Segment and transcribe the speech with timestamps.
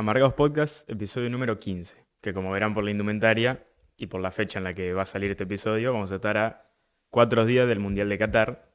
[0.00, 3.66] Amargados Podcast, episodio número 15, que como verán por la indumentaria
[3.96, 6.36] y por la fecha en la que va a salir este episodio, vamos a estar
[6.36, 6.70] a
[7.10, 8.72] cuatro días del Mundial de Qatar.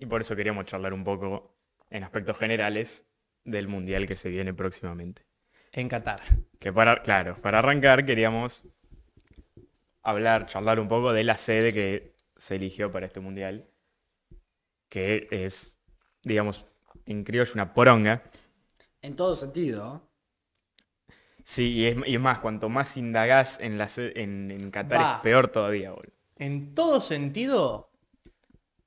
[0.00, 1.54] Y por eso queríamos charlar un poco
[1.90, 3.06] en aspectos generales
[3.44, 5.24] del Mundial que se viene próximamente.
[5.70, 6.20] En Qatar.
[6.58, 8.64] Que para, claro, para arrancar queríamos
[10.02, 13.68] hablar, charlar un poco de la sede que se eligió para este Mundial,
[14.88, 15.78] que es,
[16.24, 16.66] digamos,
[17.06, 18.24] en criollo una poronga.
[19.02, 20.10] En todo sentido.
[21.44, 25.00] Sí, y es, y es más, cuanto más indagás en, la, se- en, en Qatar
[25.00, 26.12] es peor todavía, boludo.
[26.38, 27.90] En todo sentido,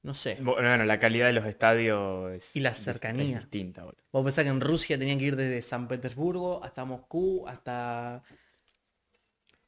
[0.04, 0.38] no sé.
[0.42, 3.38] Bueno, la calidad de los estadios es, Y la cercanía.
[3.38, 3.98] es distinta, boludo.
[4.12, 8.24] Vos pensás que en Rusia tenían que ir desde San Petersburgo hasta Moscú, hasta...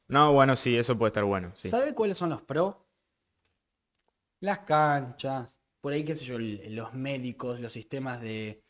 [0.08, 1.52] No, bueno, sí, eso puede estar bueno.
[1.54, 1.68] Sí.
[1.68, 2.76] ¿Sabe cuáles son los pros?
[4.40, 8.62] Las canchas, por ahí qué sé yo, los médicos, los sistemas de,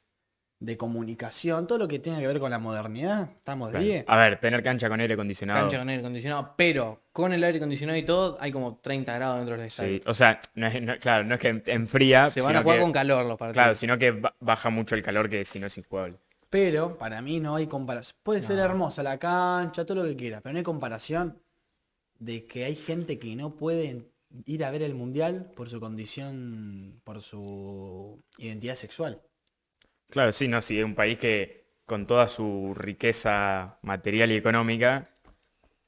[0.60, 3.30] de comunicación, todo lo que tenga que ver con la modernidad.
[3.30, 3.84] Estamos de Claro.
[3.84, 4.04] 10.
[4.08, 5.60] A ver, tener cancha con aire acondicionado.
[5.60, 9.36] Cancha con aire acondicionado, pero con el aire acondicionado y todo, hay como 30 grados
[9.38, 10.00] dentro del Sí, estadio.
[10.06, 12.82] o sea, no es, no- claro, no es que enfría, Se van a jugar que-
[12.82, 13.54] con calor los partidos.
[13.54, 16.16] Claro, sino que ba- baja mucho el calor que si no es injugable.
[16.50, 18.18] Pero para mí no hay comparación.
[18.24, 21.40] Puede ser hermosa la cancha, todo lo que quiera, pero no hay comparación
[22.18, 24.06] de que hay gente que no puede
[24.44, 29.22] ir a ver el mundial por su condición, por su identidad sexual.
[30.10, 35.10] Claro, sí, no, sí, es un país que con toda su riqueza material y económica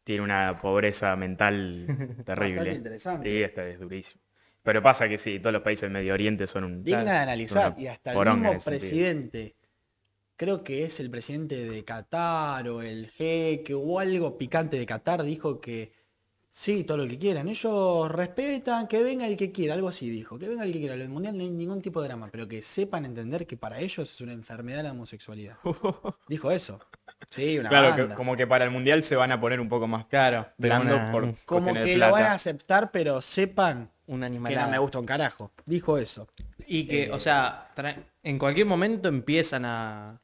[0.04, 1.86] tiene una pobreza mental
[2.24, 2.74] terrible.
[2.74, 3.28] Interesante.
[3.28, 4.22] Sí, esta es durísimo.
[4.62, 6.84] Pero pasa que sí, todos los países del Medio Oriente son un...
[6.84, 7.74] Digna de analizar.
[7.78, 8.64] Y hasta el mismo sentido.
[8.64, 9.56] presidente,
[10.36, 15.22] creo que es el presidente de Qatar o el jeque o algo picante de Qatar,
[15.22, 15.92] dijo que
[16.50, 17.48] sí, todo lo que quieran.
[17.48, 20.38] Ellos respetan, que venga el que quiera, algo así dijo.
[20.38, 20.94] Que venga el que quiera.
[20.94, 23.78] En el mundial no hay ningún tipo de drama, pero que sepan entender que para
[23.80, 25.56] ellos es una enfermedad la homosexualidad.
[26.28, 26.80] dijo eso.
[27.30, 29.86] Sí, una Claro, que- como que para el Mundial se van a poner un poco
[29.86, 34.50] más Claro, blando una- por Como que lo van a aceptar, pero sepan un animal.
[34.52, 35.52] que no me gusta un carajo.
[35.66, 36.28] Dijo eso.
[36.66, 37.68] Y que, o sea,
[38.22, 40.19] en cualquier momento empiezan a,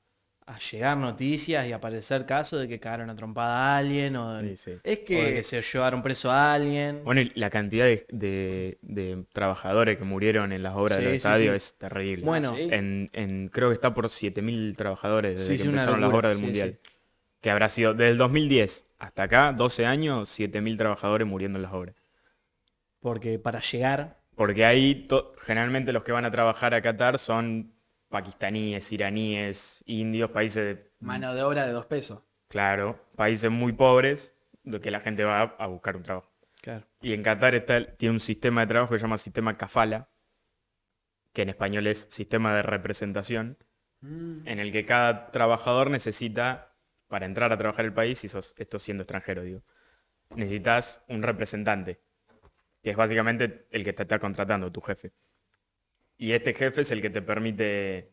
[0.48, 4.56] a llegar noticias y aparecer casos de que cagaron a trompada a alguien o de,
[4.56, 4.70] Sí, sí.
[4.84, 7.02] Es o de que se llevaron preso a alguien.
[7.04, 11.12] Bueno, y la cantidad de, de- de trabajadores que murieron en las obras Sí, del
[11.14, 11.56] sí, estadio sí.
[11.56, 12.24] es terrible.
[12.24, 12.68] Bueno, sí.
[12.70, 16.38] en, en- creo que está por 7.000 trabajadores desde Sí, que empezaron las obras del
[16.38, 16.78] sí, Mundial.
[16.82, 16.90] sí.
[17.40, 21.72] Que habrá sido desde el 2010 hasta acá, 12 años, 7.000 trabajadores muriendo en las
[21.72, 21.94] obras.
[23.00, 25.06] porque para llegar, Porque ahí
[25.38, 27.72] generalmente los que van a trabajar a Qatar son
[28.08, 32.20] pakistaníes, iraníes, indios, países de, mano de obra de dos pesos.
[32.48, 36.32] claro, países muy pobres, de que la gente va a, buscar un trabajo.
[36.62, 36.86] claro.
[37.00, 40.08] Y en Qatar está, tiene un sistema de trabajo que se llama sistema kafala,
[41.32, 43.58] que en español es sistema de representación,
[44.02, 46.76] en el que cada trabajador necesita,
[47.08, 49.62] para entrar a trabajar el país, y sos, esto siendo extranjero, digo,
[50.34, 52.00] necesitas un representante,
[52.82, 55.12] que es básicamente el que te está contratando, tu jefe.
[56.18, 58.12] Y este jefe es el que te permite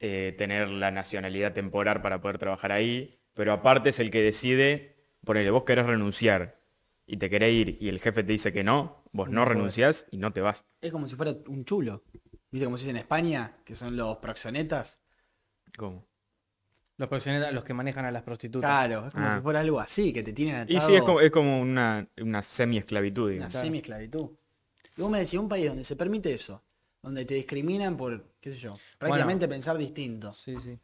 [0.00, 4.96] eh, tener la nacionalidad temporal para poder trabajar ahí, pero aparte es el que decide,
[5.24, 6.60] ponele, vos querés renunciar
[7.06, 10.06] y te querés ir y el jefe te dice que no, vos no, No renunciás
[10.10, 10.64] y no te vas.
[10.80, 12.02] Es como si fuera un chulo.
[12.50, 13.56] ¿Viste como se dice en España?
[13.64, 15.00] Que son los proxenetas.
[15.76, 16.06] ¿Cómo?
[16.98, 18.68] Los profesionales, los que manejan a las prostitutas.
[18.68, 19.36] Claro, es como Ah.
[19.36, 22.06] si fuera algo así, que te tienen atado Y sí, es como, es como una,
[22.20, 24.28] una semi-esclavitud, una semi-esclavitud.
[24.96, 26.62] Y vos me decís, un país donde se permite eso,
[27.02, 30.32] donde te discriminan por, qué sé yo, prácticamente pensar distinto.
[30.32, 30.78] Sí, sí.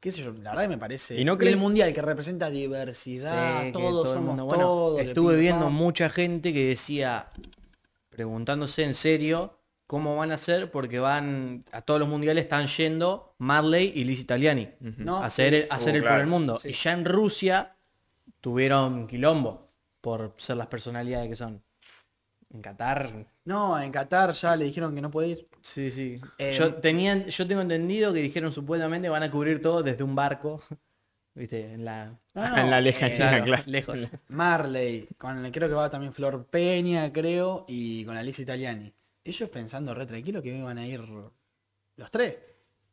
[0.00, 1.18] Qué sé yo, la verdad que me parece...
[1.18, 4.44] ¿Y no el creen- mundial que representa diversidad, Sí, que todos todo el somos mundo-
[4.44, 5.00] bueno, todos.
[5.00, 7.28] Estuve viendo mucha gente que decía,
[8.10, 13.34] preguntándose en serio, cómo van a hacer, porque van, a todos los mundiales están yendo
[13.38, 16.58] Marley y Liz Italiani No, a hacer, el, a hacer Oh, el por el mundo.
[16.58, 16.68] Sí.
[16.68, 17.76] Y ya en Rusia
[18.40, 21.62] tuvieron quilombo por ser las personalidades que son.
[22.54, 25.48] En Qatar, No, en Qatar ya le dijeron que no puede ir.
[25.60, 26.20] sí, sí.
[26.38, 30.14] Eh, yo, tenían, yo tengo entendido que dijeron supuestamente van a cubrir todo desde un
[30.14, 30.62] barco.
[31.34, 31.72] ¿Viste?
[31.72, 32.16] En la...
[32.32, 33.62] No, no, en la lejanía, Claro, claro.
[33.66, 34.08] lejos.
[34.28, 38.94] Marley, con creo que va también Flor Peña, creo, y con Alice Italiani.
[39.24, 42.36] Ellos pensando re tranquilo que iban a ir los tres.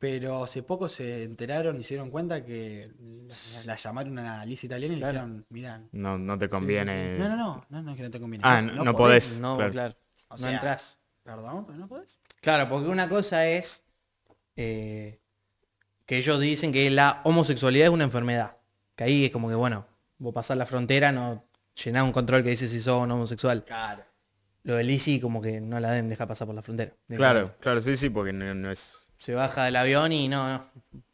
[0.02, 2.90] Pero hace poco se enteraron y se dieron cuenta que
[3.28, 7.20] la, la llamaron a Alice Italiani y le dijeron, mirá, No, no te conviene.
[7.20, 8.42] no, no, no, no, no es que no te conviene.
[8.44, 9.40] Ah, no- no podés.
[9.40, 9.72] No, Claro.
[9.72, 9.96] claro.
[10.30, 11.00] O no entras.
[11.22, 12.18] Perdón, pero no podés.
[12.42, 13.84] Claro, porque una cosa es
[14.56, 15.20] eh,
[16.08, 18.58] que ellos dicen que la homosexualidad es una enfermedad.
[18.96, 19.86] Que ahí es como que, bueno,
[20.18, 21.46] vos pasás la frontera, no
[21.86, 23.64] llenás un control que dice si sos homosexual.
[23.66, 24.04] Claro.
[24.64, 26.92] Lo de Lizzy como que no la deben dejar pasar por la frontera.
[27.08, 29.01] Claro, claro, sí, sí, porque no, no es...
[29.22, 30.72] Se baja del avión y no, no,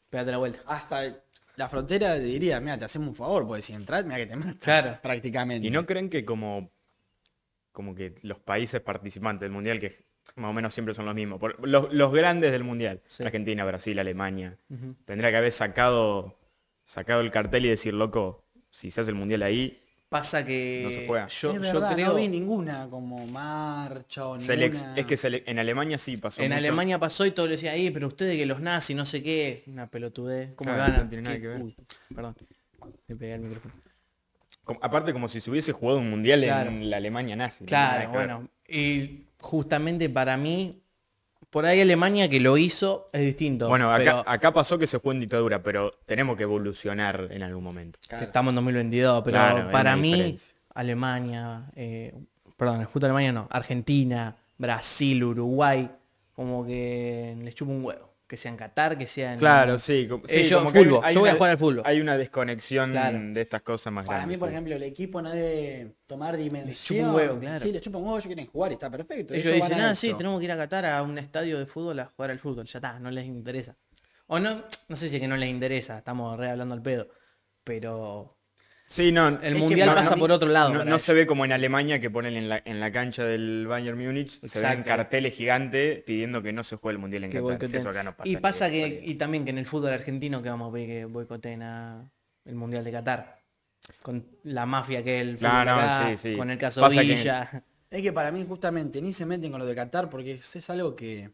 [0.09, 0.61] pégate la vuelta.
[0.65, 1.13] Hasta
[1.57, 4.35] la frontera te diría, mira, te hacemos un favor, porque si entras, mira que te
[4.37, 4.53] matan.
[4.59, 4.99] Claro.
[5.03, 5.67] Prácticamente.
[5.67, 6.71] ¿Y no creen que como,
[7.73, 10.05] como que los países participantes del Mundial, que
[10.37, 13.23] más o menos siempre son los mismos, por- los, los grandes del Mundial, Sí.
[13.25, 14.57] Argentina, Brasil, Alemania,
[15.03, 16.39] tendría que haber sacado,
[16.85, 20.89] sacado el cartel y decir, loco, si se hace el Mundial ahí, Pasa que No
[20.91, 21.27] se juega.
[21.27, 24.95] yo, es yo verdad, creo no vi ninguna como marcha o selex- ninguna...
[24.95, 26.41] es que sele- en Alemania sí pasó.
[26.41, 26.57] en mucho.
[26.59, 29.63] Alemania pasó y todo le decía ahí, pero ustedes que los nazis, no sé qué,
[29.67, 30.53] una pelotudez.
[30.55, 31.61] ¿Cómo Claro, a- no tiene nada qué- que ver.
[31.61, 31.75] Uy,
[32.15, 32.35] perdón.
[33.07, 33.73] Le pegué al micrófono.
[34.63, 36.69] Como- aparte como si se hubiese jugado un Mundial Claro.
[36.69, 37.65] en la Alemania nazi.
[37.65, 38.47] Claro, bueno.
[38.65, 40.81] Y justamente para mí,
[41.49, 43.67] por ahí Alemania que lo hizo es distinto.
[43.67, 47.43] Bueno, acá, pero acá pasó que se fue en dictadura, pero tenemos que evolucionar en
[47.43, 47.99] algún momento.
[48.07, 48.25] Claro.
[48.25, 50.55] estamos en 2022, pero Claro, para mí, diferencia.
[50.73, 52.13] Alemania, eh,
[52.55, 55.89] perdón, justo Alemania no, Argentina, Brasil, Uruguay,
[56.33, 58.06] como que les chupa un huevo.
[58.27, 59.39] Que sea en Qatar, que sea en...
[59.39, 60.05] Claro, sí.
[60.09, 61.57] como- sí, Eh, yo, como que hay- fútbol, hay yo voy a una- jugar al
[61.57, 61.81] fútbol.
[61.85, 63.19] Hay una desconexión Claro.
[63.21, 64.35] de estas cosas más Para grandes.
[64.35, 64.53] mí, por sí.
[64.53, 66.99] ejemplo, el equipo no debe tomar dimensión.
[66.99, 67.59] chupa un huevo, claro.
[67.61, 69.33] Sí, le chupa un huevo, ellos quieren jugar y está perfecto.
[69.33, 72.05] Ellos dicen, ah, sí, tenemos que ir a Qatar a un estadio de fútbol a
[72.05, 72.65] jugar al fútbol.
[72.65, 73.77] Ya está, no les interesa.
[74.27, 77.07] O no, no sé si es que no les interesa, estamos re hablando al pedo.
[77.63, 78.36] Pero
[78.89, 80.85] Sí, no, el es mundial no- pasa no- por otro lado.
[80.85, 83.97] No, se ve como en Alemania que ponen en la, en la cancha del Bayern
[84.01, 87.75] Múnich, se ven carteles gigantes pidiendo que no se juegue el mundial en que Qatar.
[87.75, 88.29] Eso acá no pasa.
[88.29, 91.03] y pasa que, y también que en el fútbol argentino que vamos a ver que
[91.05, 92.09] boicoteen a
[92.45, 93.37] el mundial de Qatar.
[94.01, 96.37] Con la mafia que el No, fútbol no, acá, sí, sí.
[96.37, 97.63] con el caso Pasa que- Villa.
[97.91, 100.95] Es que para mí justamente ni se meten con lo de Qatar porque es algo
[100.95, 101.29] que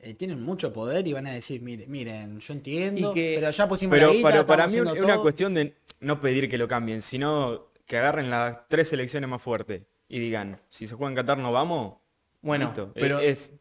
[0.00, 3.50] eh, tienen mucho poder y van a decir, miren, miren, yo entiendo, Y que- pero
[3.50, 5.22] ya pusimos Pero, la guita, pero para mí es una todo".
[5.22, 5.74] cuestión de
[6.04, 10.60] no pedir que lo cambien, sino que agarren las tres selecciones más fuertes y digan,
[10.70, 11.96] si se juega en Qatar no vamos.
[12.40, 12.92] Bueno, Listo.
[12.94, 13.52] pero- es,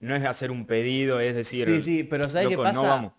[0.00, 2.74] no es hacer un pedido, es decir, Sí, sí, pero ¿sabes qué "Loco, pasa?
[2.74, 3.12] no vamos.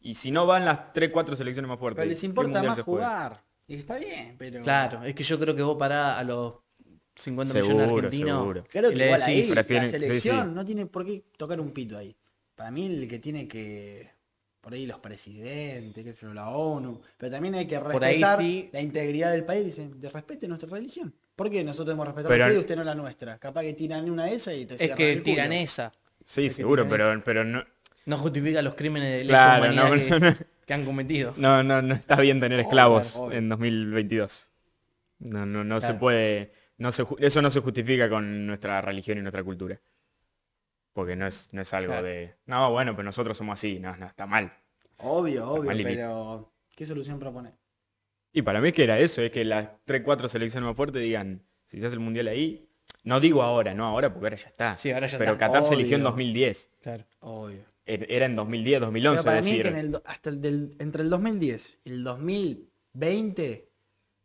[0.00, 1.98] Y si no van las tres, cuatro selecciones más fuertes.
[2.00, 3.42] Pero les ¿qué importa más jugar.
[3.66, 4.62] Y está bien, pero...
[4.62, 6.54] Claro, es que yo creo que vos parás a los
[7.16, 8.64] 50 millones Seguro, de argentinos seguro.
[8.68, 10.54] Creo y que le igual ahí decís, Prefieren- la sí, selección sí.
[10.54, 12.16] no tiene por qué tocar un pito ahí.
[12.54, 14.10] Para mí el que tiene que...
[14.60, 17.00] Por ahí los presidentes, qué sé yo, la ONU.
[17.16, 18.68] Pero también hay que respetar sí.
[18.72, 19.64] la integridad del país.
[19.64, 21.14] Dicen, de respete nuestra religión.
[21.34, 23.38] ¿Por qué nosotros debemos respetar Pero- a usted y usted no la nuestra?
[23.38, 25.24] Capaz que tiran una de esas y te es que el culo.
[25.24, 25.90] tiran esa.
[26.24, 27.64] Sí, Es seguro, pero, pero no,
[28.04, 30.36] No justifica los crímenes de lesa Claro, humanidad no, que, no, no.
[30.66, 31.34] que han cometido.
[31.38, 34.50] no, no, no está bien tener esclavos en 2022.
[35.20, 39.22] No, no, no se puede, no se, eso no se justifica con nuestra religión y
[39.22, 39.80] nuestra cultura.
[41.00, 42.06] Porque no es, no es algo Claro.
[42.06, 44.52] de, no, bueno, pero nosotros somos así, no, no, está mal.
[44.98, 47.52] Obvio, obvio, mal pero ¿qué solución propone?
[48.32, 51.00] Y para mí es que era eso, es que las 3, 4 selecciones más fuertes
[51.02, 52.68] digan, si se hace el mundial ahí,
[53.02, 54.76] no digo ahora, no ahora porque ahora ya está.
[54.76, 55.46] Sí, ahora ya pero está.
[55.46, 56.10] Qatar se eligió en Obvio.
[56.10, 56.70] 2010.
[56.82, 57.04] Claro.
[57.20, 57.64] Obvio.
[57.86, 59.62] Er- Era en 2010, Pero 2011, para mí decir.
[59.62, 63.69] que en el hasta el del, entre el 2010 y el 2020,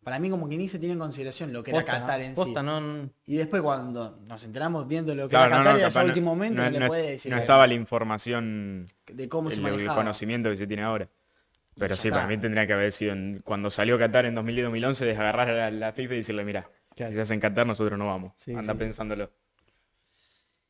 [0.05, 2.59] para mí como que ni se tiene en consideración lo que era Qatar en posta,
[2.59, 2.65] sí.
[2.65, 6.07] no- Y después cuando nos enteramos viendo lo que Claro, era Qatar, no, a no-
[6.09, 10.51] último momento no, le puede decir no estaba la información, de cómo se el, conocimiento
[10.51, 11.09] que se tiene ahora.
[11.77, 15.11] Pero sí, para mí tendría que haber sido en- cuando salió Qatar en 2010-2011, de
[15.13, 17.09] agarrar a la, la FIFA y decirle, mira, Claro.
[17.09, 18.31] si se hace en Qatar nosotros no vamos.
[18.37, 18.79] Sí, Anda sí.
[18.79, 19.31] pensándolo.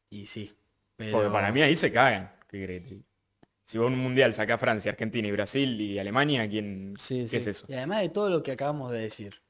[0.10, 0.56] Y sí.
[0.96, 1.12] Pero...
[1.12, 2.32] Porque para mí ahí se cagan.
[2.48, 3.04] ¿Qué diga?
[3.66, 7.28] Si vos en un mundial saca Francia, Argentina y Brasil y Alemania, ¿quién Sí, qué
[7.28, 7.38] sí.
[7.38, 7.66] es eso?
[7.68, 9.42] Y además de todo lo que acabamos de decir,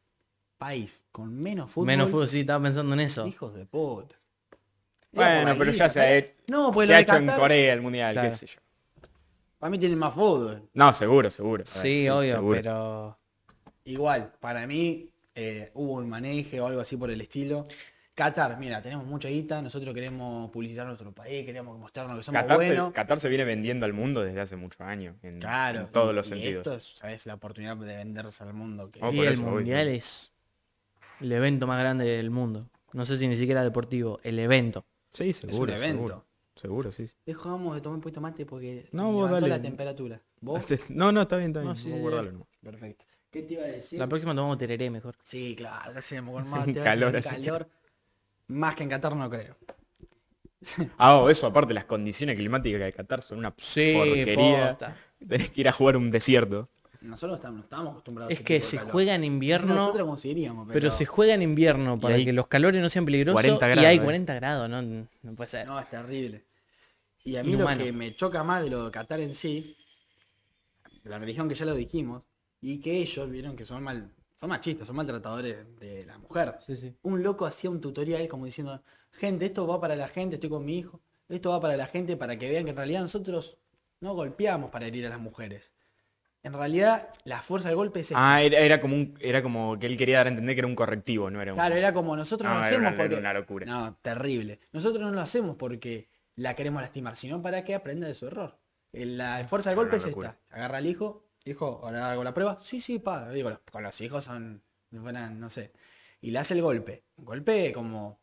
[0.58, 3.28] país con menos fútbol, Menos fútbol, sí, estaba pensando en eso.
[3.28, 4.16] hijos de puta.
[5.12, 8.14] Bueno, pero ya se ha hecho, No, pues se ha hecho en Corea el mundial,
[8.14, 8.30] Claro.
[8.30, 8.60] qué sé yo.
[9.60, 10.70] Para mí tienen más fútbol.
[10.74, 11.64] No, seguro, seguro.
[11.66, 12.56] Sí, obvio, seguro.
[12.58, 13.20] pero...
[13.86, 17.68] Igual, para mí eh, hubo un maneje o algo así por el estilo.
[18.16, 22.60] Qatar, mira, tenemos mucha guita, nosotros queremos publicitar nuestro país, queremos mostrarnos que somos Qatar,
[22.60, 22.94] se, buenos.
[22.94, 26.16] Qatar se viene vendiendo al mundo desde hace muchos años, en, Claro, en todos y-
[26.16, 26.58] los y sentidos.
[26.66, 27.26] Esto es, ¿sabes?
[27.26, 28.90] La oportunidad de venderse al mundo.
[28.90, 30.32] que- Oh, y el mundial es
[31.20, 32.70] el evento más grande del mundo.
[32.94, 34.86] No sé si ni siquiera deportivo, el evento.
[35.12, 35.74] Sí, seguro.
[35.74, 35.98] evento.
[35.98, 37.08] Seguro, seguro, sí.
[37.10, 37.16] sí.
[37.26, 39.48] Dejamos de tomar un poquito mate porque No, vos levantó dale.
[39.50, 40.22] la temperatura.
[40.40, 40.64] ¿Vos?
[40.88, 41.70] No, no, está bien, está bien.
[41.70, 42.48] No, sí, vos sí, guardalo, no.
[42.64, 43.04] Perfecto.
[43.30, 44.00] ¿Qué te iba a decir?
[44.00, 45.18] La próxima tomamos tereré mejor.
[45.26, 46.82] Sí, claro, lo hacemos con mate.
[46.82, 47.68] Calor calor.
[48.48, 49.56] Más que en Qatar no creo.
[50.98, 54.70] Ah, oh, eso, aparte, las condiciones climáticas que Qatar son una Sí, porquería.
[54.70, 54.98] posta.
[55.28, 56.68] Tenés que ir a jugar a un desierto.
[57.02, 58.92] Nosotros estamos, no estamos acostumbrados Es a que de se calor.
[58.92, 62.82] juega en invierno, Nosotros conseguiríamos, pero, pero se juega en invierno para que los calores
[62.82, 64.02] no sean peligrosos 40 y hay eh.
[64.02, 65.68] 40 grados, no, no puede ser.
[65.68, 66.44] No, es terrible.
[67.24, 67.80] Y a mí Inhumano.
[67.80, 69.78] lo que me choca más de lo de Qatar en sí,
[71.04, 72.24] la religión que ya lo dijimos,
[72.62, 74.10] y que ellos vieron que son mal,
[74.46, 76.56] son machistas, son maltratadores de la mujer.
[76.66, 76.96] Sí, sí.
[77.02, 80.64] Un loco hacía un tutorial como diciendo, gente, esto va para la gente, estoy con
[80.64, 83.58] mi hijo, esto va para la gente para que vean que en realidad nosotros
[84.02, 85.74] no golpeamos para herir a las mujeres.
[86.44, 88.36] En realidad, la fuerza del golpe es esta.
[88.36, 90.68] Ah, era, era como un, era como que él quería dar a entender que era
[90.68, 91.58] un correctivo, no era un...
[91.58, 93.16] Claro, era como nosotros no, No, lo era hacemos una- porque...
[93.16, 93.66] una locura.
[93.66, 94.60] No, terrible.
[94.72, 98.60] Nosotros no lo hacemos porque la queremos lastimar, sino para que aprenda de su error.
[98.92, 100.38] La fuerza del golpe es esta.
[100.52, 102.58] Agarra al hijo, hijo, ahora hago la prueba.
[102.62, 103.30] Sí, sí, pa.
[103.30, 104.62] Digo, los- con los hijos son,
[105.02, 105.72] fueran, no sé.
[106.22, 107.04] Y le hace el golpe.
[107.18, 108.20] Un golpe como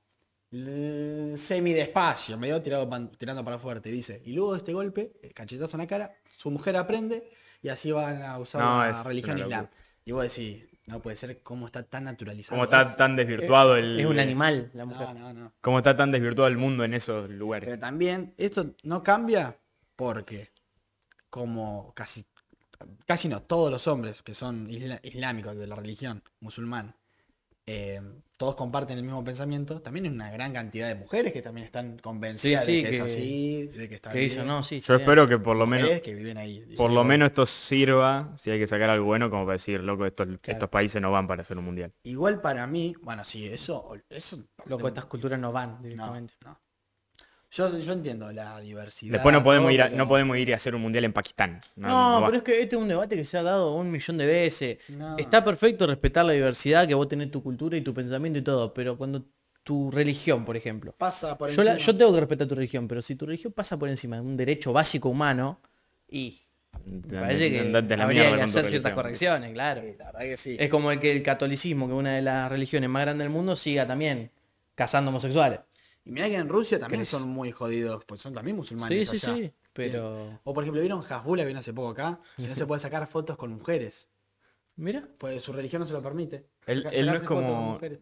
[0.50, 3.90] semi despacio, medio tirado pan- tirando para fuerte.
[3.90, 7.30] Dice, y luego de este golpe, eh, cachetazo en la cara, su mujer aprende
[7.62, 9.68] y así van a usar No, la es religión islam.
[10.04, 12.56] Y vos decís, no puede ser cómo está tan naturalizado.
[12.56, 12.96] Como está eso.
[12.96, 14.00] tan desvirtuado el...
[14.00, 15.08] Es un animal la mujer.
[15.14, 15.52] No, no, no.
[15.60, 17.68] Como está tan desvirtuado el mundo en esos lugares.
[17.68, 19.56] Pero también esto no cambia
[19.96, 20.50] porque
[21.30, 22.26] como casi
[23.06, 26.94] casi no todos los hombres que son isla- islámicos de la religión musulmán
[27.64, 28.00] eh,
[28.36, 31.96] todos comparten el mismo pensamiento también hay una gran cantidad de mujeres que también están
[31.98, 34.62] convencidas Sí, sí, de que, es que- así de que está Que bien, dicen, no,
[34.64, 34.80] sí.
[34.80, 35.84] Yo espero que por lo menos...
[35.84, 39.30] mujeres que viven ahí Por lo menos esto sirva, si hay que sacar algo bueno,
[39.30, 41.92] como para decir, loco, estos, estos países no van para hacer un mundial.
[42.02, 44.44] igual para mí bueno sí eso eso.
[44.66, 46.34] Loco, estas culturas no van no, directamente.
[46.44, 46.58] no.
[47.52, 50.52] Yo, yo entiendo la diversidad Después no podemos todo, ir a, pero- no podemos ir
[50.52, 51.60] a hacer un mundial en Pakistán.
[51.76, 52.26] No, No, no va.
[52.28, 54.78] pero es que este es un debate que se ha dado un millón de veces.
[54.88, 55.18] No.
[55.18, 58.72] Está perfecto respetar la diversidad, que vos tenés tu cultura y tu pensamiento y todo,
[58.72, 59.22] pero cuando
[59.62, 60.94] tu religión, por ejemplo.
[60.96, 63.78] pasa por Yo, la- yo tengo que respetar tu religión, pero si tu religión pasa
[63.78, 65.60] por encima de un derecho básico humano,
[66.08, 66.40] y
[66.86, 69.82] me parece que la habría que hacer ciertas correcciones, claro.
[69.82, 72.22] Sí, la verdad que sí Es como el que el catolicismo, que es una de
[72.22, 74.30] las religiones más grandes del mundo, siga también
[74.74, 75.60] cazando homosexuales.
[76.04, 77.08] Y mirá que en Rusia también ¿Crees?
[77.10, 79.08] son muy jodidos, pues son también musulmanes.
[79.08, 79.36] Sí, sí, allá.
[79.36, 80.40] sí, pero...
[80.44, 83.36] O por ejemplo, vieron Hasbula, vino hace poco acá, que no se puede sacar fotos
[83.36, 84.08] con mujeres.
[84.76, 86.46] Mira, Pues su religión no se lo permite.
[86.66, 87.98] Él- él no es fotos como- con mujeres.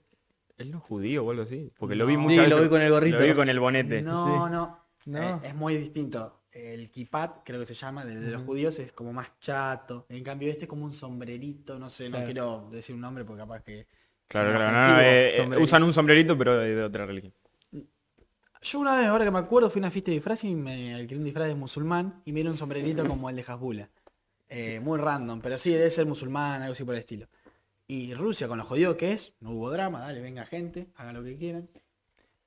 [0.57, 1.73] Él no es judío o algo así.
[1.78, 3.19] Porque lo vi Sí, muchas lo vi con el gorrito.
[3.19, 4.02] Lo vi con el bonete.
[4.02, 4.30] No, Sí.
[4.52, 5.19] no, No.
[5.19, 6.37] eh, es muy distinto.
[6.52, 10.07] El kipat, creo que se llama, de, de los judíos es como más chato.
[10.09, 13.40] En cambio este es como un sombrerito, no sé, no quiero decir un nombre porque
[13.42, 13.87] capaz que...
[14.28, 14.64] Claro, claro.
[14.73, 15.54] no, no, ofensivo.
[15.54, 17.33] eh, eh, usan un sombrerito, pero de, de otra religión.
[18.62, 20.95] Yo una vez, ahora que me acuerdo, fui a una fiesta de disfraz y me
[20.95, 23.88] alquilé un disfraz de musulmán y me dieron un sombrerito como el de Hasbula.
[24.49, 27.29] Eh, muy random, pero sí, debe ser musulmán, algo así por el estilo.
[27.87, 31.25] Y Rusia, con lo jodido que es, no hubo drama, dale, venga gente, hagan lo
[31.25, 31.69] que quieran.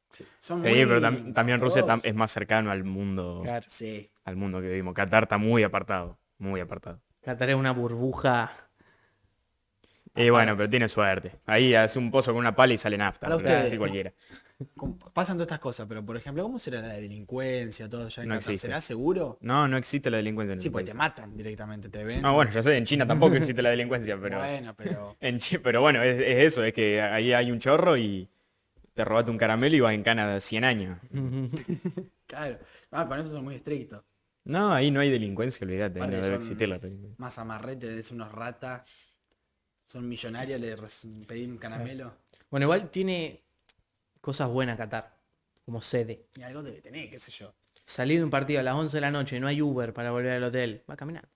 [0.10, 3.65] Sí, son Sí, muy pero tam- también Rusia tam- es más cercano al mundo, claro.
[3.67, 4.10] Sí.
[4.25, 4.93] al mundo que vivimos.
[4.93, 7.01] Qatar está muy apartado, muy apartado.
[7.22, 8.51] Qatar es una burbuja.
[10.15, 11.39] Y bueno, pero tiene suerte.
[11.48, 13.27] Ahí hace un pozo con una pala y sale nafta.
[13.63, 14.13] Así cualquiera.
[15.13, 18.36] Pasan todas estas cosas, pero por ejemplo, ¿cómo será la delincuencia, todo allá en No
[18.36, 18.67] existe.
[18.67, 19.38] ¿Será seguro?
[19.41, 22.22] No, no existe la delincuencia en Sí, porque te matan directamente, te ven.
[22.22, 24.38] No, bueno, ya sé, en China tampoco existe la delincuencia, pero...
[24.39, 25.17] Bueno, pero...
[25.22, 28.29] En pero bueno, es, es eso, es que ahí hay un chorro y
[28.93, 31.00] te robaste un caramelo y vas en cana de 100 años.
[32.25, 32.57] Claro.
[32.89, 34.01] Ah, con eso son muy estrictos.
[34.45, 37.15] No, ahí no hay delincuencia, olvídate, ahí no debe existir la delincuencia.
[37.19, 38.89] Más amarrete, es unos ratas.
[39.86, 40.75] Son millonarios, le
[41.27, 42.15] pedí un caramelo.
[42.50, 43.42] Bueno, igual tiene
[44.23, 45.13] cosas buenas Qatar,
[45.65, 46.27] como sede.
[46.37, 47.53] Y algo debe tener, qué sé yo.
[47.85, 50.31] Salí de un partido a las 11 de la noche, no hay Uber para volver
[50.31, 50.81] al hotel.
[50.89, 51.27] Va a caminar.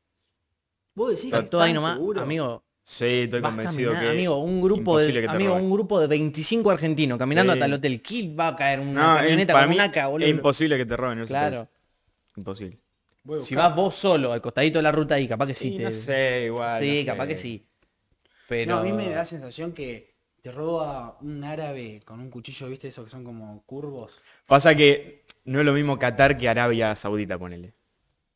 [0.96, 2.00] Vos decís que todo ahí nomás.
[2.17, 4.17] Amigo, Sí, estoy convencido caminar, que...
[4.17, 5.65] amigo, un grupo de imposible amigo, roben.
[5.65, 7.58] un grupo de 25 argentinos caminando Sí.
[7.60, 8.01] hasta el hotel.
[8.01, 10.25] ¿Quién va a caer una No, es- camioneta para con mí un AK, boludo?
[10.25, 11.27] es imposible que te roben eso.
[11.27, 11.67] Claro.
[12.38, 12.79] Imposible.
[13.24, 15.72] Voy a Si vas vos solo al costadito de la ruta ahí, capaz que sí
[15.72, 15.84] Sí, te.
[15.84, 16.82] no sé, igual.
[16.82, 17.29] sí, no capaz sé.
[17.29, 17.67] que sí.
[18.48, 18.75] Pero.
[18.75, 20.15] No, a mí me da la sensación que
[20.48, 22.88] te roba un árabe con un cuchillo, ¿viste?
[22.88, 24.22] Esos que son como curvos.
[24.46, 27.74] Pasa que no es lo mismo Qatar que Arabia Saudita, ponele.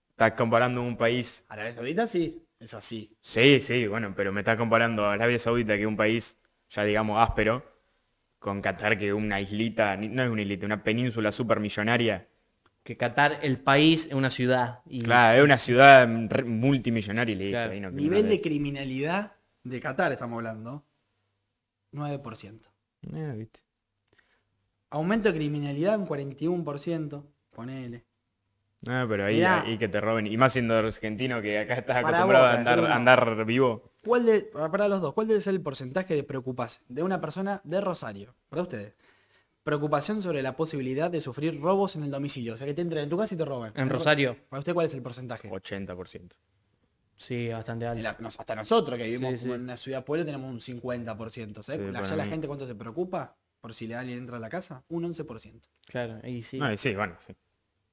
[0.10, 1.46] Estás comparando un país...
[1.48, 3.16] Arabia Saudita sí, es así.
[3.22, 6.38] Sí, sí, bueno, pero me estás comparando a Arabia Saudita, que es un país,
[6.70, 7.64] ya digamos, áspero,
[8.40, 12.28] con Qatar, que es una islita, no es una islita, una península súper millonaria.
[12.84, 14.80] Que Qatar, el país, es una ciudad.
[14.86, 17.80] Y Claro, es una ciudad multimillonaria y Claro.
[17.80, 19.32] no- Nivel no- de criminalidad
[19.64, 20.84] de Qatar estamos hablando.
[21.94, 22.60] 9%.
[23.14, 23.60] Eh, viste.
[24.90, 27.24] Aumento de criminalidad un 41%.
[27.52, 28.06] Ponele.
[28.82, 29.62] No, pero ahí, Mirá.
[29.62, 30.26] ahí que te roben.
[30.26, 33.92] Y más siendo argentino que acá estás acostumbrado vos, a andar, andar vivo.
[34.04, 37.62] ¿Cuál de, para los dos, cuál debe ser el porcentaje de preocupación de una persona
[37.64, 38.36] de Rosario?
[38.50, 38.96] Para ustedes.
[39.64, 42.56] Preocupación sobre la posibilidad de sufrir robos en el domicilio.
[42.56, 43.74] O sea, que te entren en tu casa y te roben.
[43.76, 44.36] En Rosario.
[44.50, 45.48] Para usted, ¿cuál es el porcentaje?
[45.48, 46.32] 80%.
[47.22, 48.02] Sí, bastante alto.
[48.02, 49.56] la- nos- hasta nosotros que vivimos Sí, como sí.
[49.58, 51.62] en una ciudad pueblo tenemos un 50%.
[51.62, 51.82] ¿sabes?
[52.10, 54.84] Sí, la gente cuánto se preocupa por si le alguien entra a la casa?
[54.90, 55.70] Un 11%.
[55.86, 56.58] Claro, y sí.
[56.58, 57.34] No, y sí, bueno, sí.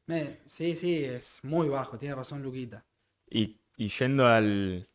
[0.09, 2.87] Eh, sí, sí, es muy bajo, tiene razón Luquita.
[3.29, 4.89] Y, y yendo al,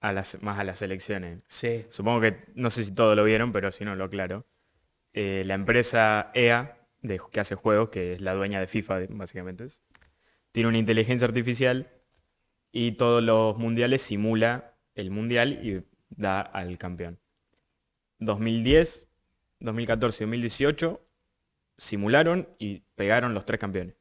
[0.00, 1.40] a las, más a las elecciones.
[1.48, 1.84] Sí.
[1.88, 4.46] Supongo que, no sé si todos lo vieron, pero si no, lo aclaro.
[5.12, 9.64] Eh, la empresa EA, de, que hace juegos, que es la dueña de FIFA, básicamente
[9.64, 9.82] es,
[10.52, 11.90] tiene una inteligencia artificial
[12.72, 17.18] y todos los mundiales simula el mundial y da al campeón.
[18.18, 19.08] 2010,
[19.60, 21.06] 2014 y 2018
[21.76, 23.94] simularon y pegaron los tres campeones.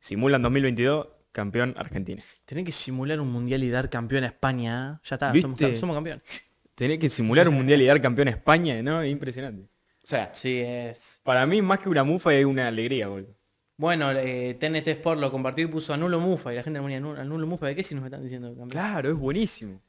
[0.00, 2.22] Simulan 2022, campeón Argentina.
[2.44, 4.94] Tenés que simular un mundial y dar campeón a España.
[4.94, 5.06] ¿eh?
[5.08, 5.34] Ya está,
[5.76, 6.22] somos, campeones.
[6.74, 9.02] Tenés que simular un mundial y dar campeón a España, ¿no?
[9.02, 9.62] Es impresionante.
[9.62, 11.20] O sea, Sí, es.
[11.24, 13.35] para mí más que una mufa es una alegría, boludo.
[13.78, 16.52] Bueno, eh, TNT Sport lo compartió y puso anulo Mufa.
[16.52, 17.66] Y la gente ponía "Anulo- anulo Mufa.
[17.66, 18.70] ¿De qué si nos están diciendo campeón?
[18.70, 19.80] Claro, es buenísimo.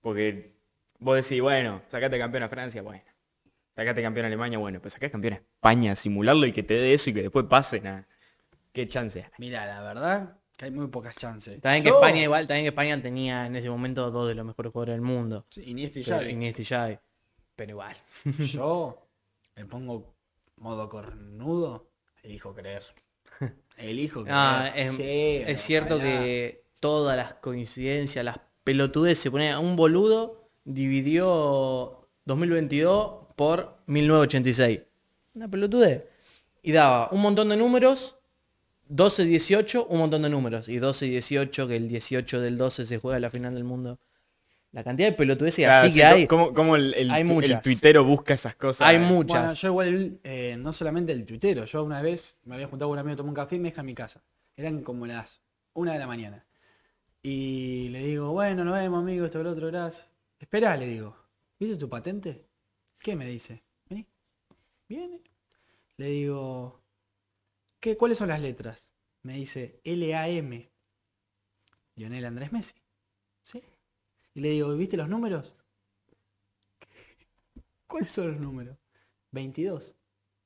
[0.00, 0.54] Porque
[0.98, 3.02] vos decís, bueno, sacate campeón a Francia, bueno.
[3.74, 4.80] Sacate campeón a Alemania, bueno.
[4.80, 7.80] Pues sacate campeón a España, simularlo y que te dé eso y que después pase,
[7.80, 8.06] nada.
[8.72, 9.26] Qué chance.
[9.38, 11.60] Mira, la verdad que hay muy pocas chances.
[11.60, 14.46] También que Yo- España igual, también que España tenía en ese momento dos de los
[14.46, 15.46] mejores jugadores del mundo.
[15.50, 16.30] Sí, Iniesta y Pero- Xavi.
[16.30, 16.98] Iniesta y Xavi.
[17.56, 17.96] Pero igual.
[18.38, 19.02] Yo
[19.56, 20.14] me pongo
[20.58, 21.89] modo cornudo,
[22.22, 22.82] elijo creer.
[23.76, 24.36] Elijo creer.
[24.38, 25.02] Ah, es, Sí,
[25.46, 26.10] es cierto ojalá.
[26.10, 34.80] que todas las coincidencias, las pelotudes se ponen un boludo dividió 2022 por 1986.
[35.34, 36.04] Una pelotudez.
[36.62, 38.16] Y daba un montón de números,
[38.88, 40.68] 12, 18, un montón de números.
[40.68, 43.98] Y 12, 18, que el 18 del 12 se juega la final del mundo.
[44.72, 46.26] La cantidad de pelotudeces Claro, así sí, que hay.
[46.26, 47.60] ¿Cómo, cómo el, el, hay el muchas.
[47.60, 48.86] tuitero busca esas cosas?
[48.86, 49.60] Hay Bueno, muchas.
[49.60, 53.00] yo igual, eh, no solamente el tuitero, yo una vez me había juntado con un
[53.00, 54.22] amigo, tomé un café y me deja en mi casa.
[54.56, 56.46] Eran como las una de la mañana.
[57.22, 60.08] Y le digo, bueno, nos vemos, amigo, esto, lo otro, gracias.
[60.38, 61.16] Esperá, le digo,
[61.58, 62.46] ¿viste tu patente?
[62.98, 63.62] ¿Qué me dice?
[63.88, 64.06] Vení.
[64.88, 65.20] Viene.
[65.96, 66.80] Le digo,
[67.80, 68.88] ¿qué, ¿cuáles son las letras?
[69.22, 70.68] Me dice LAM.
[71.96, 72.74] Lionel Andrés Messi.
[74.34, 75.54] Y le digo, ¿viste los números?
[77.86, 78.76] ¿Cuáles son los números?
[79.32, 79.94] 22.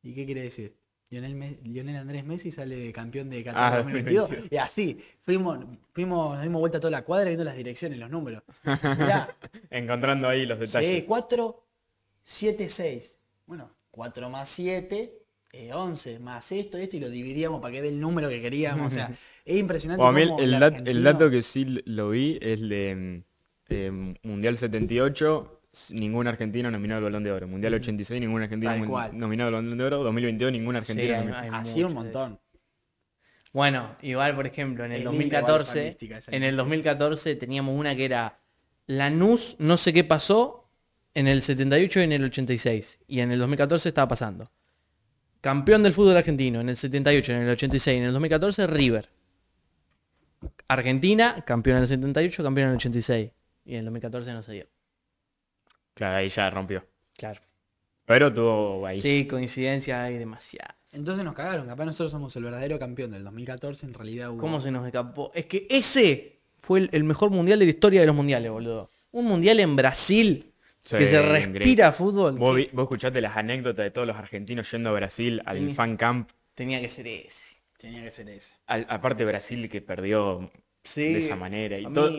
[0.03, 0.77] ¿Y qué quiere decir?
[1.11, 4.29] Lionel, Me- Lionel Andrés Messi sale campeón de Qatar Ah, 2022.
[4.29, 4.53] 2022.
[4.53, 5.59] Y así, fuimos,
[5.93, 8.43] fuimos, dimos vuelta a toda la cuadra viendo las direcciones, los números.
[8.65, 9.37] Mirá,
[9.71, 11.03] Encontrando ahí los detalles.
[11.03, 11.65] Sí, 4,
[12.23, 13.19] 7, 6.
[13.47, 15.19] Bueno, 4 más 7,
[15.53, 18.89] eh, 11 más esto, esto, y lo dividíamos para que dé el número que queríamos.
[18.89, 20.03] O sea, es impresionante.
[20.03, 23.34] O a mí el, dato que sí lo vi es de mm,
[23.69, 27.49] eh, Mundial 78, s- ningún argentino nominado al Balón de Oro.
[27.49, 29.17] Mundial 86, ningún argentino Tal mun- cual.
[29.19, 30.03] nominado al Balón de Oro.
[30.05, 31.15] 2022, ningún Sí, argentino.
[31.15, 31.43] hay- nominado.
[31.45, 32.41] hay Así un montón.
[33.53, 36.63] Bueno, igual por ejemplo en el Es linda igual 2014, estadística esa en el lista.
[36.63, 38.41] 2014 teníamos una que era
[38.87, 40.69] Lanús, no sé qué pasó,
[41.15, 42.99] en el 78 y en el 86.
[43.07, 44.51] Y en el 2014 estaba pasando.
[45.41, 49.09] Campeón del fútbol argentino, en el 78, en el 86, en el 2014 River.
[50.69, 53.31] Argentina, campeón en el 78, campeón en el 86.
[53.65, 54.67] Y en el 2014 no se dio.
[55.95, 56.87] Claro, ahí ya rompió.
[57.17, 57.41] Claro.
[58.05, 59.01] Pero tuvo ahí.
[59.01, 60.77] Sí, coincidencia hay demasiada.
[60.93, 61.67] Entonces nos cagaron.
[61.67, 63.87] Capaz nosotros somos el verdadero campeón del 2014.
[63.87, 64.39] En realidad hubo...
[64.41, 65.31] ¿Cómo se nos escapó?
[65.35, 68.91] Es que ese fue el, el mejor mundial de la historia de los mundiales, boludo.
[69.13, 72.37] Un mundial en Brasil Sí, que se respira fútbol.
[72.37, 75.75] ¿Vos, vi- vos escuchaste las anécdotas de todos los argentinos yendo a Brasil al Sí.
[75.75, 76.31] fan camp.
[76.55, 77.57] Tenía que ser ese.
[77.79, 78.53] Tenía que ser ese.
[78.67, 80.51] Al- aparte Brasil que perdió
[80.85, 81.79] Sí, de esa manera.
[81.79, 82.13] Y todo-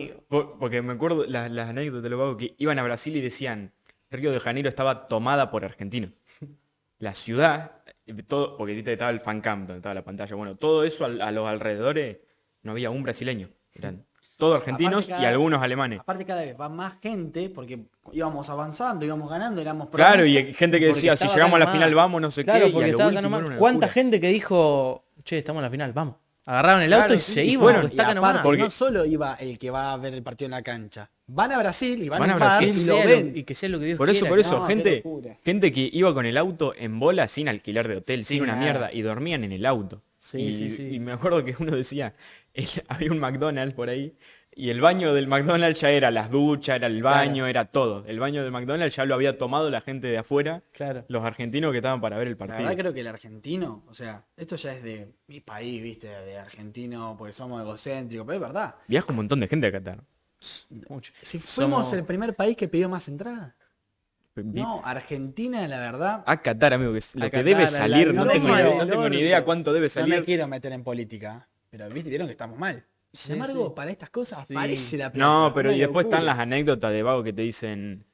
[0.58, 3.72] porque me acuerdo las, las anécdotas de los vagos que iban a Brasil y decían,
[4.10, 6.10] Río de Janeiro estaba tomada por argentinos.
[6.98, 10.34] La ciudad, eh, todo, porque viste estaba el fan camp donde estaba la pantalla.
[10.34, 12.18] Bueno, todo eso a, los alrededores
[12.62, 13.50] no había un brasileño.
[13.74, 14.04] Eran
[14.38, 16.00] todos argentinos cada- y algunos alemanes.
[16.00, 20.80] Aparte cada vez va más gente porque íbamos avanzando, íbamos ganando, éramos Claro, y gente
[20.80, 22.70] que decía, si llegamos a la final vamos, no sé Claro, qué.
[22.70, 26.16] y porque a lo último ¿Cuánta gente que dijo, che, estamos en la final, vamos?
[26.48, 27.90] Agarraron el auto Claro, y sí, se y iban.
[27.92, 28.40] Y aparte.
[28.42, 31.10] Porque- no solo iba el que va a ver el partido en la cancha.
[31.26, 33.32] Van a Brasil y van, Van a Brasil, y lo lo- ven.
[33.34, 34.30] y que sea lo que Dios Por eso, quiera.
[34.30, 35.02] por eso, No, qué gente,
[35.44, 38.52] gente que iba con el auto en bola sin alquilar de hotel, sin, Sin una
[38.54, 38.64] nada.
[38.64, 40.02] mierda, y dormían en el auto.
[40.18, 40.88] Sí, y, sí, sí.
[40.92, 42.14] y me acuerdo que uno decía,
[42.54, 44.14] el- había un McDonald's por ahí,
[44.58, 48.04] y el baño del McDonald's ya era las duchas, era el baño, era todo.
[48.06, 51.04] El baño del McDonald's ya lo había tomado la gente de afuera, Claro.
[51.08, 52.58] los argentinos que estaban para ver el La partido.
[52.68, 56.38] verdad creo que el argentino, o sea, esto ya es de mi país, viste, de
[56.38, 58.74] argentino, porque somos egocéntricos, pero es verdad.
[58.88, 60.02] Viaja un montón de gente a Qatar.
[60.88, 61.12] Mucho.
[61.22, 63.52] Si fuimos Somos- el primer país que pidió más entradas.
[64.34, 66.22] No, Argentina, la verdad.
[66.26, 69.08] A Qatar, amigo, que es lo que debe la- salir, no, no tengo, no tengo
[69.08, 70.24] ni idea cuánto debe No me salir.
[70.24, 72.84] quiero meter en política, pero viste, vieron que estamos mal.
[73.12, 73.72] Sí, Sin embargo, sí.
[73.74, 74.54] para estas cosas Sí.
[74.54, 75.26] aparece la plata.
[75.26, 76.18] No, pero y después locura.
[76.18, 78.04] están las anécdotas de vago que te dicen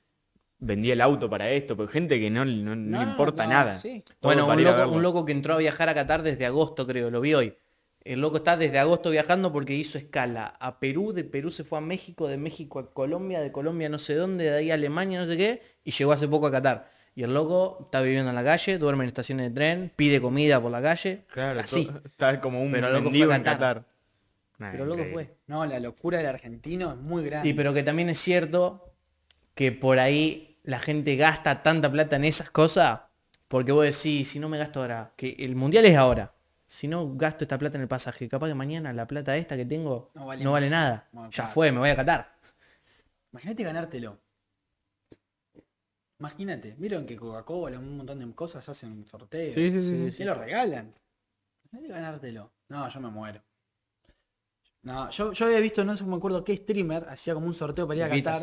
[0.65, 3.51] vendí el auto para esto, pero gente que no, no- no No, le importa no,
[3.51, 3.81] nada.
[4.21, 7.21] Bueno, un loco, un loco que entró a viajar a Qatar desde agosto, creo, lo
[7.21, 7.57] vi hoy.
[8.05, 11.79] El loco está desde agosto viajando porque hizo escala a Perú, de Perú se fue
[11.79, 15.19] a México, de México a Colombia, de Colombia no sé dónde, de ahí a Alemania,
[15.21, 16.91] no sé qué, y llegó hace poco a Qatar.
[17.17, 20.61] Y el loco está viviendo en la calle, duerme en estaciones de tren, pide comida
[20.61, 21.91] por la calle, Claro, así.
[22.05, 23.59] está como un Pero loco fue mendigo a en Qatar.
[23.77, 23.92] Qatar.
[24.71, 25.13] Pero loco increíble.
[25.27, 25.37] fue.
[25.47, 27.49] No, la locura del argentino es muy grande.
[27.49, 28.95] Y pero que también es cierto
[29.55, 33.01] que por ahí la gente gasta tanta plata en esas cosas,
[33.49, 36.35] porque vos decís, si no me gasto ahora, que el mundial es ahora.
[36.67, 39.67] Si no gasto esta plata en el pasaje, capaz que mañana la plata esta que
[39.67, 41.09] tengo No no vale vale, nada.
[41.13, 41.51] Bueno, ya claro.
[41.51, 42.33] fue, me voy a catar.
[43.33, 44.19] Imagínate ganártelo.
[46.21, 49.55] Imagínate, vieron que Coca-Cola, un montón de cosas hacen sorteos.
[49.55, 50.25] Sí, sí, sí, sí, Y sí.
[50.25, 50.95] lo regalan.
[51.73, 52.53] Imagínate ganártelo.
[52.69, 53.43] No, yo me muero.
[54.83, 57.87] No, yo, yo había visto, no sé, me acuerdo qué streamer hacía como un sorteo
[57.87, 58.09] para ir a.
[58.09, 58.43] Qatar.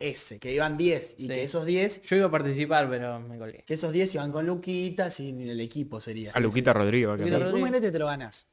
[0.00, 1.26] Ese, que iban 10 y Sí.
[1.28, 3.64] que esos 10, Yo iba a participar, pero me colgué.
[3.66, 6.30] que esos 10 iban con Luquitas y el equipo sería.
[6.34, 7.16] A Luquita Rodrigo.
[7.16, 7.22] Sí, acá.
[7.22, 7.58] Luquita vos Rodríguez.
[7.68, 8.46] imagínate te lo ganás.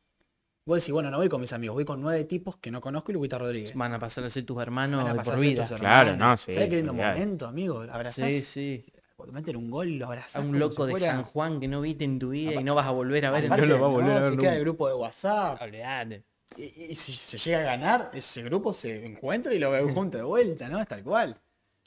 [0.65, 3.11] Vos decís, bueno, no voy con mis amigos, voy con nueve tipos que no conozco
[3.11, 3.75] y Luquita Rodríguez.
[3.75, 5.67] Van a pasar a ser tus hermanos Van a de pasar por a ser vida.
[5.67, 6.29] tus Claro, hermanos.
[6.31, 7.19] no, sí, ¿Sabés qué lindo olvidate.
[7.19, 7.81] momento, amigo?
[7.91, 8.85] Abrazás, Sí, sí.
[9.31, 11.67] meter un gol, lo abrazás A un como loco si de fuera- San Juan que
[11.67, 13.73] no viste en tu vida y no vas a volver a ver en Aparte, no
[13.75, 14.55] lo va a volver a ver se queda nunca.
[14.55, 15.61] el grupo de WhatsApp.
[15.61, 16.23] Olvidate.
[16.57, 20.17] Y, y si se llega a ganar, ese grupo se encuentra y lo ve junto
[20.17, 20.79] de vuelta, ¿no?
[20.79, 21.39] Es tal cual.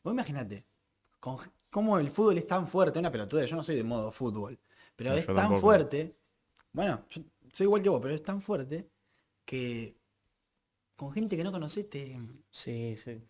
[0.05, 0.65] Vos imagínate,
[1.21, 1.39] con,
[1.71, 4.59] cómo el fútbol es tan fuerte, una pelotuda, yo no soy de modo fútbol,
[4.97, 5.61] pero No, es tan tampoco.
[5.61, 6.15] fuerte,
[6.73, 8.87] bueno, yo soy igual que vos, pero es tan fuerte
[9.45, 9.97] que
[10.97, 12.19] con gente que no conociste,
[12.51, 13.21] Sí, sí.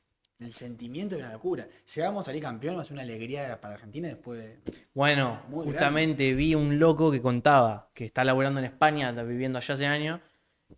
[0.40, 1.68] el sentimiento es una locura.
[1.94, 4.58] Llegamos a salir campeón, va a ser una alegría para Argentina después de...
[4.94, 9.74] Bueno, justamente vi un loco que contaba que está laburando en España, está viviendo allá
[9.74, 10.20] hace años,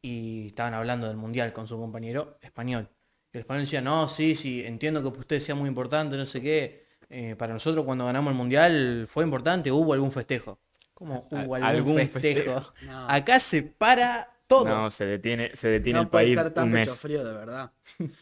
[0.02, 2.88] y estaban hablando del mundial con su compañero español.
[3.32, 6.40] Y el español decía, no, sí, sí, entiendo que usted sea muy importante, no sé
[6.40, 6.86] qué.
[7.08, 10.58] eh, para nosotros cuando ganamos el mundial fue importante, hubo algún festejo.
[10.94, 12.60] ¿Cómo hubo Al- algún, algún festejo?
[12.60, 12.74] festejo.
[12.86, 13.08] No.
[13.10, 14.64] Acá se para todo.
[14.64, 16.90] No, se detiene, se detiene no el puede país estar tan un mes.
[16.98, 17.72] frío de verdad.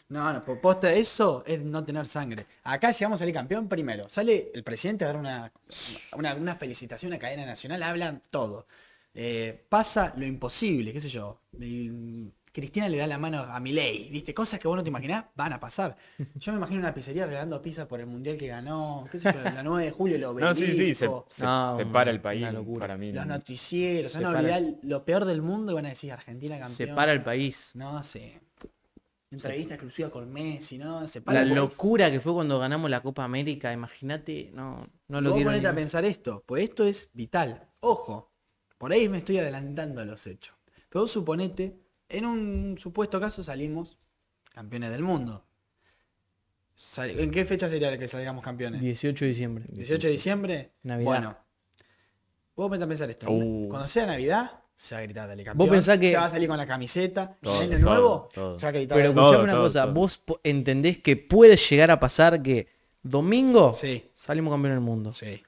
[0.09, 2.45] No, no, por posta, eso es no tener sangre.
[2.63, 4.07] Acá llegamos a salir campeón primero.
[4.09, 5.51] Sale el presidente a dar una,
[6.15, 8.67] una, una felicitación a cadena nacional, hablan todo.
[9.13, 11.41] Eh, pasa lo imposible, qué sé yo.
[11.59, 14.33] El- Cristina le da la mano a Milei, ¿viste?
[14.33, 15.95] Cosas que vos no te imaginás van a pasar.
[16.35, 19.39] Yo me imagino una pizzería regalando pizza por el mundial que ganó, qué sé yo,
[19.43, 22.51] la 9 de julio, lo No, sí, sí, se, se- No, se para el país
[22.51, 22.79] locura.
[22.79, 23.13] para mí.
[23.13, 23.33] los no.
[23.35, 26.75] noticieros, Se van a olvidar lo peor del mundo y van a decir Argentina campeón.
[26.75, 27.69] se para el país.
[27.75, 28.41] No sé.
[29.31, 31.07] Entrevista exclusiva con Messi, ¿no?
[31.07, 31.59] Se para La el país.
[31.59, 35.67] locura que fue cuando ganamos la Copa América, imagínate, no, no lo Vos quiero ponete
[35.67, 37.69] a pensar esto, pues esto es vital.
[37.81, 38.28] Ojo,
[38.79, 40.55] por ahí me estoy adelantando a los hechos.
[40.89, 41.75] Pero vos suponete,
[42.09, 43.99] en un supuesto caso salimos
[44.51, 45.45] campeones del mundo.
[46.97, 48.81] ¿En qué fecha sería que salgamos campeones?
[48.81, 49.65] 18 de diciembre.
[49.69, 50.71] 18 de diciembre.
[50.83, 51.05] Navidad.
[51.05, 51.37] Bueno,
[52.55, 53.27] vos a pensar esto.
[53.29, 53.67] Uh.
[53.69, 55.69] Cuando sea Navidad, se va a gritar dale campeón.
[55.69, 57.37] pensás que- Se va a salir con la camiseta.
[57.41, 58.57] Todo, año todo, nuevo, todo.
[58.59, 59.93] se va a gritar Pero Todo, escuchame una todo, cosa, todo.
[59.93, 62.69] vos entendés que puede llegar a pasar que
[63.03, 64.09] domingo Sí.
[64.15, 65.11] salimos campeón del mundo.
[65.11, 65.43] Sí.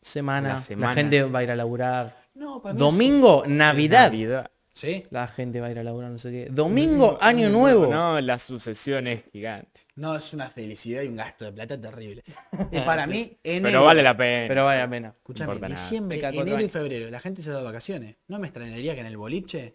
[0.00, 0.94] Semana, La la, semana.
[0.94, 2.25] gente va a ir a laburar.
[2.36, 4.50] No, para mí Domingo, Navidad, Navidad.
[4.72, 5.04] Sí.
[5.10, 6.48] la gente va a ir a laburar, no sé qué.
[6.50, 7.86] Domingo, año nuevo.
[7.86, 9.80] No, la sucesión es gigante.
[9.94, 12.22] No, es una felicidad y un gasto de plata terrible.
[12.70, 14.48] Y para mí, enero, Pero vale la pena.
[14.48, 15.08] Pero vale la pena.
[15.16, 15.80] escúchame, importa nada.
[15.80, 18.16] diciembre, Me cago enero y febrero, la gente se da vacaciones.
[18.28, 19.72] No me extrañaría que en el boliche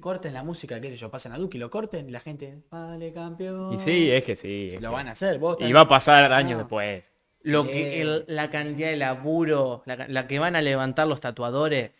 [0.00, 2.58] corten la música, qué sé yo, pasen a Duque y lo corten y la gente,
[2.70, 3.72] vale campeón.
[3.74, 4.72] Y sí, es que sí.
[4.74, 6.58] es Lo que- van a hacer, vos Y va a pasar años No.
[6.58, 7.12] después.
[7.42, 7.70] Lo Sí.
[7.70, 11.90] que el- la cantidad de laburo, la, que van a levantar los tatuadores.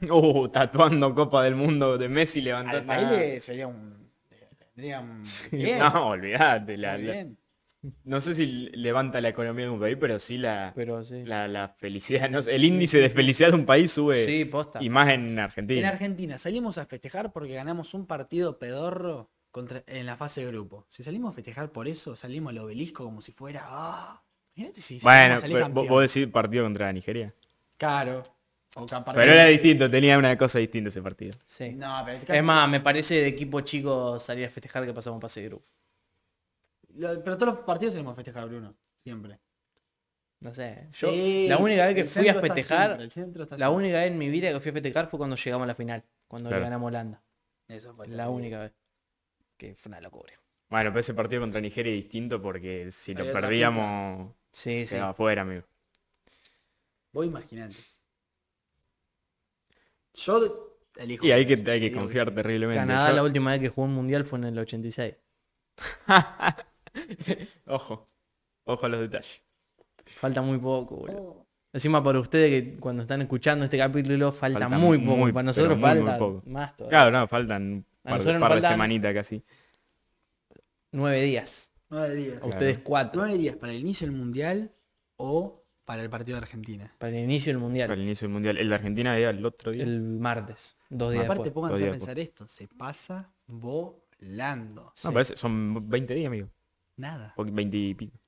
[0.10, 2.86] Uh, tatuando Copa del Mundo de Messi Al levantando.
[2.86, 4.10] baile sería un...
[4.74, 5.22] Tendría un...
[5.50, 6.76] bien, No, olvídate.
[6.76, 7.26] la- la-
[8.04, 11.24] no sé si levanta la economía de un país, pero sí la, Pero sí.
[11.24, 12.28] la, felicidad.
[12.28, 14.24] no sé, el índice de felicidad de un país sube.
[14.24, 14.82] Sí, posta.
[14.82, 15.88] Y más en En Argentina.
[15.88, 20.86] Argentina salimos a festejar porque ganamos un partido pedorro contra, en la fase de grupo.
[20.90, 23.62] Si salimos a festejar por eso, salimos al obelisco como si fuera...
[23.66, 24.22] ¡Ah!
[24.58, 27.32] Imagínate si Bueno, pero vos, decís partido contra Nigeria.
[27.76, 28.24] Claro.
[28.74, 31.32] O Pero era distinto, tenía una cosa distinta ese partido.
[31.46, 31.70] Sí.
[31.74, 35.40] No, pero Es más, me parece de equipo chico salir a festejar que pasamos pase
[35.42, 35.64] de grupo.
[36.94, 38.74] Lo- pero todos los partidos salimos a festejar, Bruno.
[39.02, 39.38] Siempre.
[40.40, 40.86] No sé.
[40.92, 43.68] Yo, Sí, la única vez que fui a festejar, siempre, la siempre.
[43.68, 46.04] única vez en mi vida que fui a festejar fue cuando llegamos a la final,
[46.28, 46.60] cuando Claro.
[46.60, 47.22] le ganamos a Holanda.
[47.68, 48.72] Eso fue La única vez.
[49.56, 50.32] Que fue una locura.
[50.68, 54.94] Bueno, pero ese partido contra Nigeria es distinto porque si Hay lo perdíamos, Sí, sí.
[54.96, 55.62] quedaba afuera, amigo.
[57.12, 57.76] Vos imaginate.
[60.14, 61.24] Yo elijo.
[61.24, 62.34] Y hay que, hay que confiar sí.
[62.34, 62.80] terriblemente.
[62.80, 65.14] Canadá Yo- la última vez que jugó un mundial fue en el 86.
[67.66, 68.08] Ojo,
[68.64, 69.40] ojo a los detalles.
[70.06, 71.22] Falta muy poco, boludo.
[71.22, 75.16] Oh, Encima para ustedes que cuando están escuchando este capítulo falta, Falta muy poco.
[75.18, 76.42] muy, para nosotros pero muy, muy falta poco.
[76.46, 76.98] más todavía.
[76.98, 79.44] Claro, no, faltan un A par, nosotros nos par de faltan- semanitas casi.
[80.90, 81.70] Nueve días.
[81.90, 82.42] Nueve días.
[82.42, 83.22] A ustedes cuatro.
[83.22, 84.72] Nueve días para el inicio del mundial
[85.16, 86.94] o para el partido de Argentina.
[86.98, 87.88] Para el inicio del mundial.
[87.88, 88.58] Para el inicio del mundial.
[88.58, 89.84] El de Argentina era el otro día.
[89.84, 90.76] El martes.
[90.90, 91.62] Dos días Aparte, después.
[91.62, 92.46] pónganse a pensar esto.
[92.46, 94.82] Se pasa volando.
[94.84, 95.08] No, Sí.
[95.12, 96.48] parece, son 20 días, amigo.
[96.96, 97.32] Nada.
[97.36, 98.18] O 20 y pico.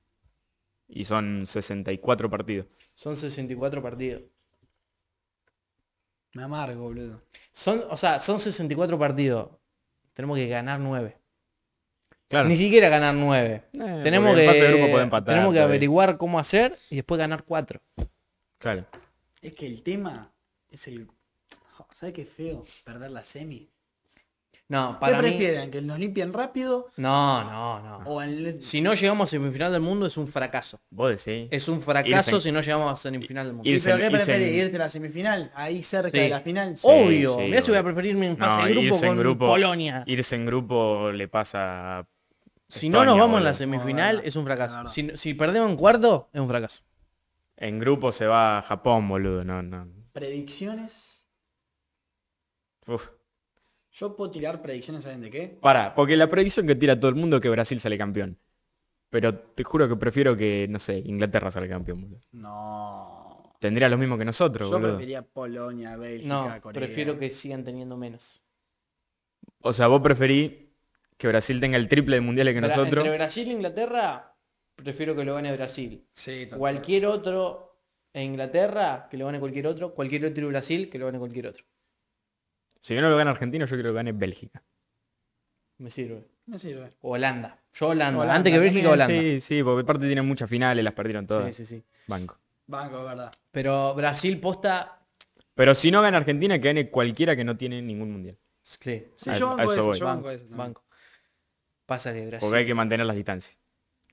[0.87, 2.65] Y son 64 partidos.
[2.93, 4.23] Son 64 partidos.
[6.33, 7.21] Me amargo, boludo.
[7.51, 9.49] Son, o sea, son 64 partidos.
[10.13, 11.17] Tenemos que ganar 9.
[12.31, 12.49] Claro.
[12.49, 13.63] Ni siquiera ganar 9.
[13.73, 14.45] Eh, tenemos que,
[15.01, 17.79] empatar, tenemos que averiguar cómo hacer y después ganar 4.
[18.57, 18.85] Claro.
[19.41, 20.31] Es que el tema
[20.69, 21.07] es el...
[21.93, 22.63] ¿Sabes qué feo?
[22.83, 23.67] Perder la semi.
[24.69, 25.27] No, ¿Qué para mí...
[25.27, 25.69] prefieren?
[25.69, 27.97] ¿Que nos limpien rápido No, no, no.
[28.09, 28.61] o el...
[28.63, 30.79] Si no llegamos a semifinal del mundo es un fracaso.
[30.89, 31.49] Vos decís.
[31.51, 33.69] Es un fracaso Irse- si no llegamos a semifinal del mundo.
[33.69, 34.47] ¿Y irse- pero qué preferís?
[34.47, 35.51] en- ¿Irte a la semifinal?
[35.55, 36.19] Ahí cerca Sí.
[36.19, 36.77] de la final.
[36.83, 37.35] Obvio.
[37.35, 37.93] sí, Mirá si voy a obvio.
[37.93, 40.03] preferir mi fase No, de grupo irse en con grupo- Polonia.
[40.07, 42.07] Irse en grupo le pasa
[42.71, 44.87] Si no nos vamos en la semifinal es un fracaso.
[44.87, 46.83] Si, si perdemos en cuarto es un fracaso.
[47.57, 49.43] En grupo se va a Japón, boludo.
[49.43, 49.87] No, no.
[50.13, 51.23] Predicciones.
[52.87, 53.09] Uf.
[53.91, 55.59] Yo puedo tirar predicciones, ¿saben de qué?
[55.61, 58.39] Para, porque la predicción que tira todo el mundo es que Brasil sale campeón.
[59.09, 62.21] Pero te juro que prefiero que, no sé, Inglaterra salga campeón, boludo.
[62.31, 63.53] No.
[63.59, 64.95] Tendría lo mismo que nosotros, Yo boludo.
[64.95, 66.79] prefería Polonia, Bélgica, No, Corea.
[66.81, 68.41] prefiero que sigan teniendo menos.
[69.59, 70.70] O sea, vos preferí
[71.21, 73.05] que Brasil tenga el triple de mundiales que Bra- nosotros.
[73.05, 74.35] Entre Brasil e Inglaterra,
[74.75, 76.03] prefiero que lo gane Brasil.
[76.13, 76.47] Sí.
[76.57, 77.77] Cualquier otro
[78.11, 79.93] e Inglaterra, que lo gane cualquier otro.
[79.93, 81.63] Cualquier otro Brasil, que lo gane cualquier otro.
[82.79, 84.63] Si no lo gana Argentina, yo quiero que gane Bélgica.
[85.77, 86.27] Me sirve.
[86.47, 86.89] Me sirve.
[87.01, 87.59] O Holanda.
[87.71, 88.17] Yo Holanda.
[88.19, 89.21] Holanda Antes que Bélgica, También, Holanda.
[89.21, 91.53] Sí, sí, porque aparte tienen muchas finales, las perdieron todas.
[91.55, 91.83] Sí, sí, sí.
[92.07, 92.39] Banco.
[92.65, 93.31] Banco, es verdad.
[93.51, 94.99] Pero Brasil posta...
[95.53, 98.39] Pero si no gana Argentina, que gane cualquiera que no tiene ningún mundial.
[98.63, 99.99] Sí, Sí, A yo eso- banco eso eso, voy.
[99.99, 100.57] yo banco, banco eso también.
[100.57, 100.83] banco.
[101.91, 102.39] Pasa que Brasil...
[102.39, 103.57] Porque hay que mantener las distancias.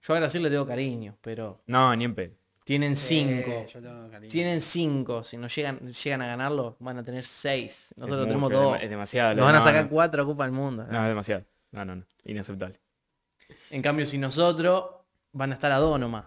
[0.02, 2.34] Yo a Brasil le tengo cariño, pero No, ni en pedo.
[2.64, 3.50] tienen cinco.
[3.52, 4.30] Eh, yo tengo cariño.
[4.32, 5.22] Tienen cinco.
[5.22, 7.94] Si no llegan, llegan a ganarlo, van a tener seis.
[7.96, 8.82] Nosotros tenemos mucho, es dos.
[8.82, 9.34] Es demasiado.
[9.36, 9.90] Nos van a sacar no.
[9.90, 10.86] cuatro Copa del Mundo.
[10.90, 11.44] No, es demasiado.
[11.70, 12.04] No, no, no.
[12.24, 12.74] Inaceptable.
[13.70, 14.84] En cambio, si nosotros
[15.32, 16.24] van a estar a dos nomás.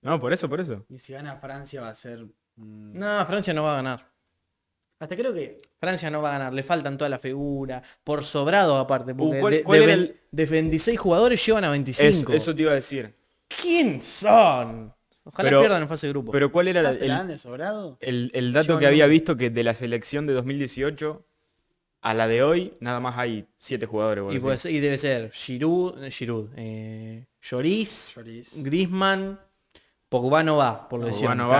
[0.00, 0.86] No, por eso, por eso.
[0.88, 2.24] Y si gana Francia va a ser...
[2.56, 4.06] mm, No, Francia no va a ganar.
[5.00, 5.58] Hasta creo que...
[5.78, 6.52] Francia no va a ganar.
[6.52, 7.82] Le faltan toda la figura.
[8.02, 9.14] Por sobrado aparte.
[9.14, 12.32] Porque Uh, ¿cuál- de, cuál de era ven- el- de 26 jugadores llevan a 25.
[12.32, 13.14] Eso, eso te iba a decir.
[13.62, 14.92] ¿Quién son?
[15.24, 16.32] Ojalá Pero- pierdan en fase de grupo.
[16.32, 17.96] Pero ¿cuál era la- ¿Se la dan el, de sobrado?
[18.00, 21.24] el- el dato Llevan que había visto que de la selección de 2018
[22.00, 24.24] a la de hoy nada más hay siete jugadores?
[24.34, 28.52] y, ser- y debe ser Giroud, eh, Giroud eh, Lloris, Lloris.
[28.62, 29.38] Griezmann,
[30.08, 31.36] Pogba no va, por Pogba lesión.
[31.38, 31.58] no va,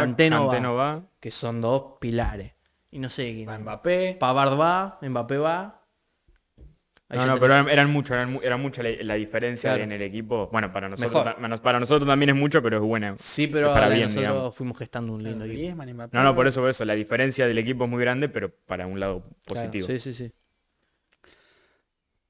[0.74, 1.03] va.
[1.20, 2.53] que son dos pilares.
[2.90, 3.48] Y no sé quién.
[3.48, 4.16] Va Mbappé.
[4.18, 5.74] Pavard va, Mbappé va.
[7.11, 9.83] Ahí No, no, tenés- pero eran, eran mucho, eran era mucha la, la diferencia Claro.
[9.85, 10.48] en el equipo.
[10.53, 13.14] Bueno, para nosotros, ta- para nosotros también es mucho, pero es buena.
[13.16, 14.55] Sí, pero para bien, nosotros digamos.
[14.57, 15.59] fuimos gestando un lindo equipo.
[15.59, 16.16] Griezmann, Mbappé.
[16.16, 16.85] No, no, por eso, por eso.
[16.85, 19.87] La diferencia del equipo es muy grande, pero para un lado Claro, positivo.
[19.87, 20.33] sí, sí, sí.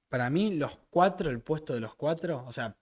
[0.08, 2.76] Para mí, los cuatro, el puesto de los cuatro, o sea,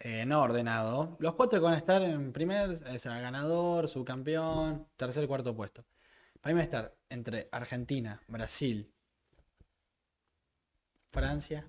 [0.00, 1.16] eh, no ordenado.
[1.20, 5.84] Los cuatro que van a estar en primer, o sea, ganador, subcampeón, tercer, cuarto puesto.
[6.40, 8.90] Para mí va a estar entre Argentina, Brasil,
[11.10, 11.66] Francia.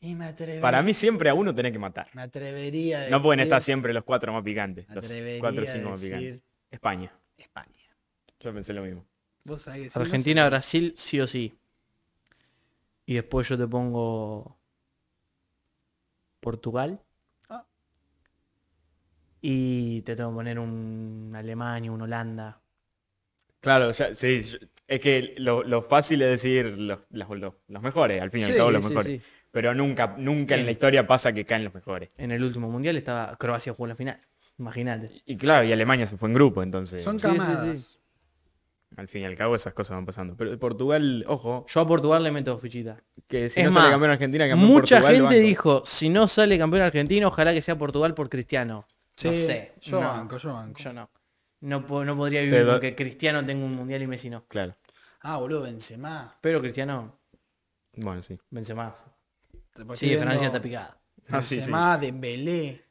[0.00, 2.08] Y me atrevería, Para mí siempre a uno tenés que matar.
[2.14, 4.88] me atrevería a No pueden estar siempre los cuatro más picantes.
[4.88, 6.40] me Los cuatro o cinco más picantes.
[6.70, 7.12] España.
[7.36, 7.96] España.
[8.40, 9.04] Yo pensé lo mismo.
[9.44, 10.48] Vos sabés que sí, no Argentina.
[10.48, 11.58] Brasil, sí o sí.
[13.06, 14.58] Y después yo te pongo
[16.40, 17.00] Portugal.
[19.48, 22.60] Y te tengo que poner un Alemania, un Holanda.
[23.60, 24.42] Claro, ya, sí,
[24.88, 28.44] es que lo, lo fácil es decir los, los, los- los mejores, al fin y
[28.44, 29.20] al Sí, cabo los sí, mejores.
[29.22, 29.28] sí.
[29.52, 32.10] Pero nunca, nunca en la historia pasa que caen los mejores.
[32.18, 34.20] En el último mundial estaba Croacia jugó la final.
[34.58, 35.22] Imagínate.
[35.26, 37.78] Y claro, y Alemania se fue en grupo, entonces Son Sí, sí, camadas.
[37.80, 37.98] sí.
[38.96, 40.34] al fin y al cabo esas cosas van pasando.
[40.36, 43.00] Pero Portugal, ojo, Yo a Portugal le meto fichita.
[43.28, 46.26] que si Es no más, sale campeón Argentina, campeón Mucha Portugal, gente dijo, si no
[46.26, 48.86] sale campeón argentino, ojalá que sea Portugal por Cristiano.
[49.24, 49.72] No sé.
[49.80, 50.78] Yo no, banco, yo banco.
[50.78, 51.10] Yo no.
[51.60, 54.44] No, po- no podría vivir Pero- con que Cristiano tenga un mundial y Messi no.
[54.46, 54.74] Claro,
[55.20, 56.36] Ah, boludo, Benzema.
[56.40, 57.18] Pero Cristiano,
[57.96, 58.38] bueno, sí.
[58.50, 58.94] Benzema.
[59.94, 60.98] Sí, Francia está picada.
[61.28, 61.54] Ah, sí, sí.
[61.56, 62.84] Benzema, Dembélé.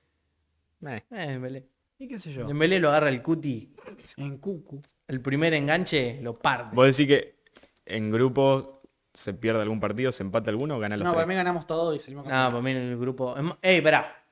[0.85, 1.67] Eh, Eh, Dembélé.
[1.97, 2.45] Y qué sé yo.
[2.45, 3.73] Dembélé lo agarra el cuti.
[4.17, 4.81] En Cucu.
[5.07, 6.75] El primer enganche lo parte.
[6.75, 7.39] ¿Vos decís que
[7.85, 8.81] en grupo
[9.13, 11.15] se pierde algún partido, se empata alguno o gana los No, tres?
[11.15, 13.37] para mí ganamos todo y salimos No, para mí en el grupo.
[13.37, 14.24] em- ¡Ey, pará!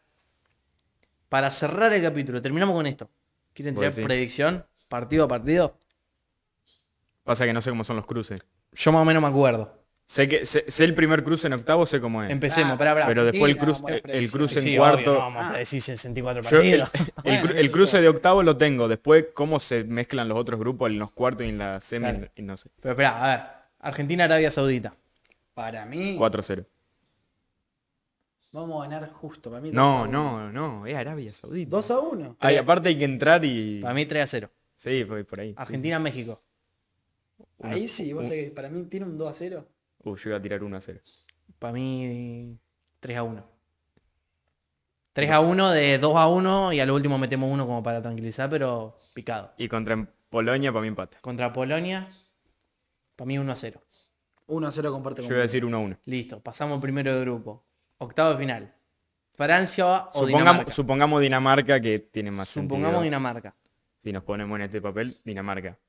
[1.33, 3.09] Para cerrar el capítulo, terminamos con esto.
[3.55, 4.05] ¿Quieren tirar decís.
[4.05, 4.63] predicción?
[4.87, 5.75] Partido a partido.
[7.23, 8.45] Pasa que no sé cómo son los cruces.
[8.73, 9.81] Yo más o menos me acuerdo.
[10.05, 12.29] Sé que sé, sé el primer cruce en octavo, sé cómo es.
[12.29, 13.07] Empecemos, Ah, pará, pará.
[13.07, 14.99] pero después el cruce, el, cruce en Sí, cuarto.
[14.99, 15.57] obvio, no vamos a Ah.
[15.57, 16.91] decir 64 Yo el, partidos.
[16.93, 18.01] el Bueno, cru- eso el cruce yo.
[18.03, 18.87] de octavo lo tengo.
[18.87, 22.27] Después cómo se mezclan los otros grupos en los cuartos y en la semi Claro.
[22.35, 22.69] y no sé.
[22.79, 23.45] Pero espera, a ver.
[23.79, 24.93] Argentina-Arabia Saudita.
[25.55, 26.67] Para mí, 4-0.
[28.53, 29.49] Vamos a ganar justo.
[29.49, 31.69] Para mí No, no, no, es Arabia Saudita.
[31.69, 32.37] 2 a 1.
[32.39, 33.81] Ay, aparte hay que entrar y...
[33.81, 34.49] Para mí 3 a 0.
[34.75, 35.53] Sí, por por ahí.
[35.57, 36.41] Argentina-México.
[37.61, 39.67] Ahí sí, vos sabés que para mí tiene un 2 a 0.
[40.03, 40.99] Uh, yo iba a tirar 1 a 0.
[41.59, 42.57] Para mí
[42.99, 43.45] 3 a 1.
[45.13, 48.01] 3 a 1 de 2 a 1 y a lo último metemos uno como para
[48.01, 49.53] tranquilizar, pero picado.
[49.57, 51.17] Y contra Polonia para mí empate.
[51.21, 52.09] Contra Polonia,
[53.15, 53.81] para mí 1 a 0.
[54.47, 55.97] 1 a 0 comparte Yo con iba a decir 1 a 1.
[56.05, 57.63] Listo, pasamos primero de grupo.
[58.03, 58.75] Octavo de final.
[59.35, 60.71] Francia o Supongamos, Dinamarca.
[60.71, 63.01] supongamos Dinamarca que tiene más Supongamos sentido.
[63.03, 63.55] Dinamarca.
[63.97, 65.79] Si nos ponemos en este papel, Dinamarca.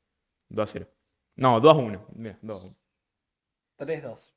[0.49, 0.89] 2 a 0.
[1.37, 2.07] No, 2 a 1.
[2.15, 2.77] Mira, 2 a 1.
[3.79, 4.33] 3-2.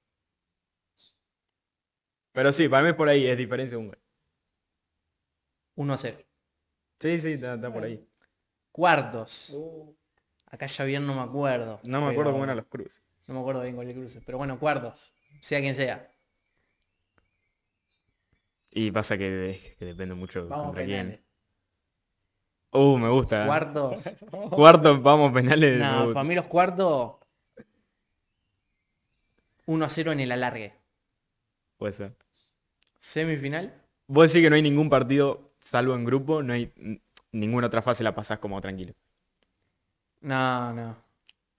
[2.31, 3.99] Pero sí, para mí es por ahí, es diferencia de un gol.
[5.75, 6.17] 1 a 0.
[6.99, 8.05] Sí, sí, está, está por ahí.
[8.71, 9.55] Cuartos.
[10.47, 11.79] Acá ya bien no me acuerdo.
[11.83, 13.01] No me acuerdo cómo eran los cruces.
[13.27, 14.23] No me acuerdo bien cuál de cruces.
[14.25, 15.13] Pero bueno, cuartos.
[15.41, 16.11] Sea quien sea.
[18.71, 21.19] Y pasa que, que depende mucho Vamos contra penales.
[21.19, 21.27] quién.
[22.71, 23.45] Uh, me gusta.
[23.45, 24.03] Cuartos.
[24.51, 25.79] Cuarto, vamos, penales.
[25.79, 27.15] No, para mí los cuartos.
[29.65, 30.73] 1 a 0 en el alargue.
[31.77, 32.15] Puede ser.
[32.97, 33.73] Semifinal.
[34.07, 36.71] Vos decís que no hay ningún partido, salvo en grupo, no hay
[37.31, 38.93] ninguna otra fase la pasás como tranquilo.
[40.21, 40.95] No, no.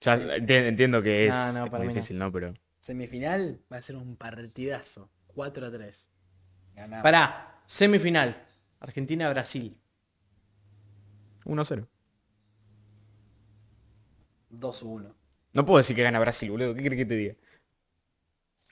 [0.01, 1.93] Ya entiendo que es, No, no, es para muy mí no.
[1.93, 2.31] difícil, ¿no?
[2.31, 5.09] Pero Semifinal va a ser un partidazo.
[5.27, 6.07] 4 a 3.
[6.79, 7.03] Ganamos.
[7.03, 7.61] Pará.
[7.65, 8.45] Semifinal.
[8.79, 9.77] Argentina-Brasil.
[11.45, 11.87] 1-0.
[14.49, 15.15] 2 a 1.
[15.53, 16.73] No puedo decir que gana Brasil, boludo.
[16.73, 17.35] ¿Qué crees que te diga?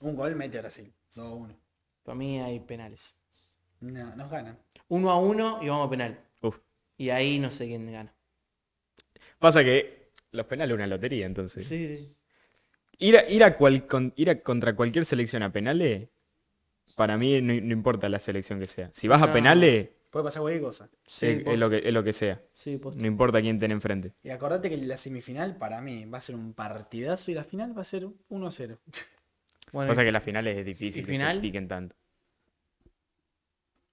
[0.02, 0.91] Un gol mete a Brasil.
[1.15, 1.60] 2 a 1.
[2.04, 3.15] Para mí hay penales.
[3.82, 4.58] No, nos ganan.
[4.88, 6.20] 1 a 1 y vamos a penal.
[6.41, 6.60] Uf.
[6.98, 8.13] Y ahí no sé quién gana.
[9.39, 11.67] Pasa que los penales es una lotería, entonces.
[11.67, 12.17] Sí, sí.
[13.00, 16.10] Ir, a, ir, a cual- con- ir a contra cualquier selección a penales,
[16.95, 18.89] para mí no, no importa la selección que sea.
[18.93, 20.89] Si vas a penales, Puede pasar cualquier cosa.
[21.06, 22.41] Sí, es, es lo que, es lo que sea.
[22.52, 22.80] Sí.
[22.95, 24.13] No importa quién tenga enfrente.
[24.23, 27.78] Y acordate que la semifinal para mí va a ser un partidazo y la final
[27.78, 28.80] va a ser 1 a 0.
[29.73, 31.36] Bueno, Pasa que las finales es difícil ¿Y que final?
[31.36, 31.93] se piquen tanto.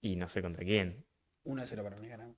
[0.01, 1.05] Y no sé contra quién.
[1.43, 2.37] 1 a 0 para mí ganamos.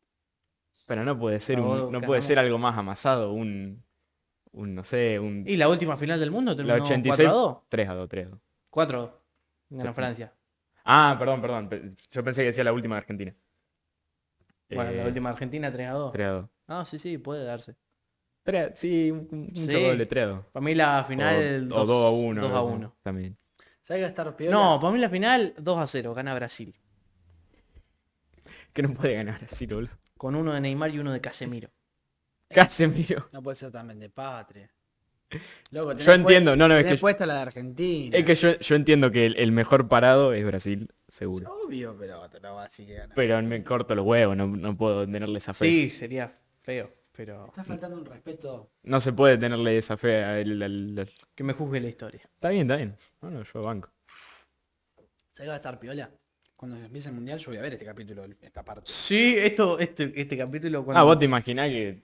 [0.87, 3.85] Pero no puede ser un, no puede ser algo más amasado, un,
[4.53, 7.43] un no sé, un Y la última final del mundo la terminó 86 4 a
[7.43, 7.59] 2.
[7.69, 8.41] 3 a 2, 3 a 2.
[8.71, 9.11] 4 a 2.
[9.69, 10.33] Ganó Francia.
[10.87, 11.69] Ah, perdón, perdón.
[11.69, 13.35] pe- Yo pensé que decía la última de Argentina.
[14.71, 16.13] Bueno, Eh, la última Argentina 3 a 2.
[16.13, 16.51] 3 a 2.
[16.69, 17.77] Ah, sí, sí, puede darse.
[18.45, 19.73] Tre- sí, un, Sí.
[19.73, 20.45] doble 3 a 2.
[20.53, 22.41] Para mí la final o, 2 a 1.
[22.41, 22.97] 2 a 1.
[23.03, 23.37] También.
[23.83, 24.57] ¿Sabes que va a estar piola?
[24.57, 26.75] No, para mí la final 2 a 0, gana Brasil.
[28.73, 29.93] Que no puede ganar así, boludo.
[30.17, 31.71] Con uno de Neymar y uno de Casemiro.
[32.49, 33.29] Casemiro.
[33.33, 34.71] No puede ser también de patria.
[35.71, 38.17] Loco, Yo entiendo, no, no, es que, puesta la de Argentina.
[38.17, 41.53] es que yo, yo entiendo que el, el mejor parado es Brasil, seguro.
[41.65, 43.01] Obvio, pero te lo va a decir que.
[43.15, 45.65] Pero me corto los huevos, no, no puedo tenerle esa fe.
[45.67, 46.31] Sí, sería
[46.63, 48.71] feo, pero Está faltando un respeto.
[48.85, 52.21] No se puede tenerle esa fe al- al- que me juzgue la historia.
[52.23, 52.97] Está bien, está bien.
[53.21, 53.91] Bueno, yo banco.
[55.33, 56.09] ¿Sabes va a estar piola?
[56.55, 58.83] Cuando empiece el mundial yo voy a ver este capítulo, esta parte.
[58.91, 62.03] Sí, esto, este, este capítulo cuando- Ah, vos te imaginás que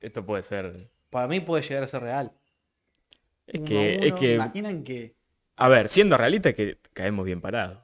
[0.00, 0.88] esto puede ser...
[1.10, 2.32] para mí puede llegar a ser real.
[3.46, 5.14] Es Uno que, a es uno, que, Imaginan que
[5.56, 7.78] a ver, siendo realistas que caemos bien parados.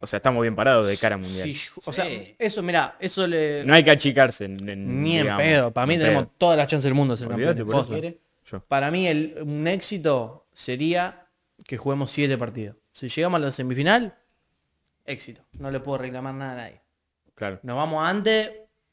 [0.00, 1.48] O sea, estamos bien parados de cara a mundial.
[1.48, 2.36] Sí, o sea, Sí.
[2.38, 3.64] eso, mira, eso le...
[3.64, 4.44] No hay que achicarse.
[4.44, 5.72] en- en, Ni en digamos, pedo.
[5.72, 6.34] Para mí en tenemos pedo.
[6.36, 8.14] todas las chances del mundo de ser campeones.
[8.68, 11.26] Para mí el, un éxito sería
[11.66, 12.76] que juguemos siete partidos.
[12.92, 14.18] Si llegamos a la semifinal,
[15.06, 15.42] éxito.
[15.58, 16.82] No le puedo reclamar nada a nadie.
[17.34, 17.58] Claro.
[17.62, 18.50] Nos vamos antes,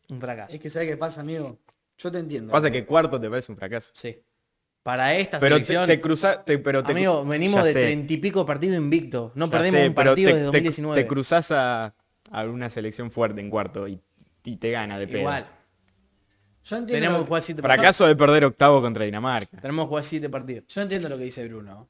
[0.10, 0.56] un fracaso.
[0.56, 1.60] Es que ¿sabes qué pasa, amigo?
[2.04, 2.52] Yo te entiendo.
[2.52, 3.90] Pasa que cuarto te parece un fracaso.
[3.94, 4.20] Sí.
[4.84, 8.46] Para esta Pero selección, te cruza- te- pero te, amigo, venimos de treinta y pico
[8.46, 9.32] partidos invictos.
[9.36, 11.02] No ya perdemos sé, un partido desde te- 2019.
[11.02, 11.96] Te cruzás a,
[12.30, 14.02] a una selección fuerte en cuarto y,
[14.44, 15.20] y te gana de pedo.
[15.20, 15.48] Igual.
[16.66, 17.62] yo entiendo, Tenemos que jugar siete.
[17.62, 19.58] Fracaso de perder octavo contra Dinamarca.
[19.62, 20.66] Tenemos que jugar siete partidos.
[20.68, 21.88] yo entiendo lo que dice Bruno.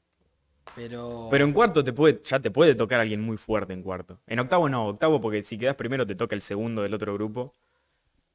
[0.76, 1.28] Pero...
[1.30, 4.20] Pero en cuarto te puede, ya te puede tocar alguien muy fuerte en cuarto.
[4.26, 7.52] En octavo no, octavo porque si quedas primero te toca el segundo del otro grupo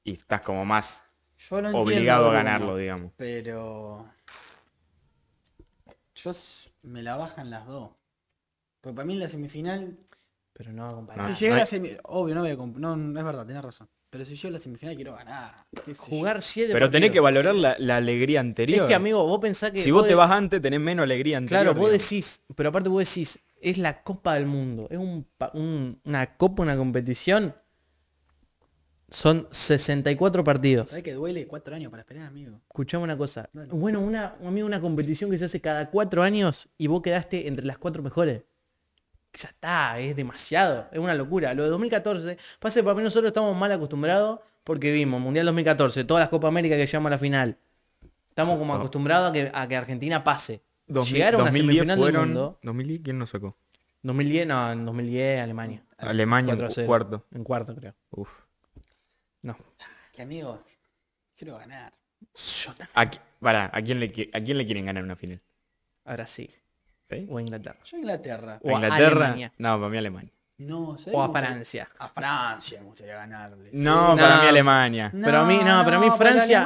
[0.04, 1.06] y estás como más
[1.40, 3.12] yo lo entiendo, obligado a ganarlo, digamos.
[3.18, 4.06] Pero...
[6.16, 6.32] Yo
[6.84, 7.92] me la bajan las dos.
[8.82, 9.98] Porque para mí la semifinal...
[10.54, 11.30] Pero no va a comparar.
[11.30, 12.00] No, si llega no la.
[12.04, 13.88] Obvio, no voy a No, no es verdad, tenés razón.
[14.10, 15.66] Pero si yo a la semifinal quiero ganar.
[15.98, 17.14] Jugar siete Pero tenés partidos.
[17.14, 18.82] que valorar la, la alegría anterior.
[18.82, 19.82] Es que amigo, vos pensás que...
[19.82, 21.64] si vos te vas antes tenés menos alegría anterior.
[21.64, 25.26] Claro, vos decís, pero aparte vos decís, es la Copa del Mundo, es un-
[26.04, 27.56] una copa, una competición
[29.12, 30.90] Son 64 partidos.
[30.90, 32.60] ¿Sabes que duele cuatro años para esperar, amigo?
[32.68, 33.50] Escuchame una cosa.
[33.72, 37.66] Bueno, una, amigo, una competición que se hace cada cuatro años y vos quedaste entre
[37.66, 38.44] las cuatro mejores.
[39.34, 40.88] Ya está, es demasiado.
[40.92, 41.54] Es una locura.
[41.54, 46.04] Lo de 2014, pasa que para mí nosotros estamos mal acostumbrados porque vimos Mundial 2014,
[46.04, 47.58] todas las Copa América que llegamos a la final.
[48.30, 50.62] Estamos como acostumbrados a que, a que Argentina pase.
[50.88, 52.60] 2000 Llegaron a 2010 semifinal del fueron- mundo.
[52.64, 53.56] 2010, ¿quién nos sacó?
[54.04, 55.84] 2010, no, en 2010 Alemania.
[55.98, 56.88] Alemania 4 a en 0.
[56.88, 57.26] cuarto.
[57.34, 57.94] En cuarto, creo.
[58.12, 58.30] Uf.
[59.42, 59.58] No.
[60.14, 60.64] Que amigo,
[61.36, 61.94] quiero ganar.
[62.36, 62.90] Yo también.
[62.94, 65.42] ¿A, qui- pará, ¿a quién, le, qui- ¿A quién le quieren ganar una final?
[66.06, 66.54] A Brasil.
[67.10, 67.26] ¿Sí?
[67.30, 67.80] O a Inglaterra.
[67.86, 68.60] Yo a Inglaterra.
[68.64, 69.08] O a ¿Inglaterra?
[69.26, 69.54] Alemania.
[69.58, 70.32] No, para mí Alemania.
[70.58, 71.90] No, ¿sabes O a cómo Francia.
[72.00, 73.70] A Francia me gustaría ganarle.
[73.72, 75.10] No, para mí Alemania.
[75.14, 76.66] Pero a mí- no, pero a mí Francia-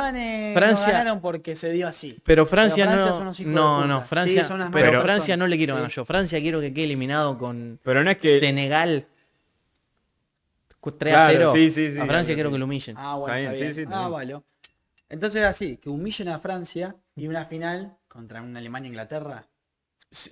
[0.56, 2.20] Francia- no ganaron porque se dio así.
[2.26, 3.14] Pero Francia, Pero Francia no.
[3.18, 3.88] son unos hijos de no, puta.
[3.88, 4.46] no, Sí, Francia.
[4.46, 5.38] son unas pero malas Francia personas.
[5.40, 5.78] no le quiero Sí.
[5.78, 6.06] ganar yo.
[6.06, 8.40] Francia quiero que quede eliminado con Pero no es que...
[8.40, 9.06] Senegal.
[10.84, 11.52] Cu- 3 a Claro, 0.
[11.54, 12.96] sí, sí, sí, a Francia quiero que lo humillen.
[13.00, 13.72] Ah, bueno, Está está bien, bien.
[13.74, 14.12] sí, sí, está ah, bien.
[14.12, 14.44] vale.
[15.08, 19.48] Entonces así, que humillen a Francia y una final contra una Alemania-Inglaterra.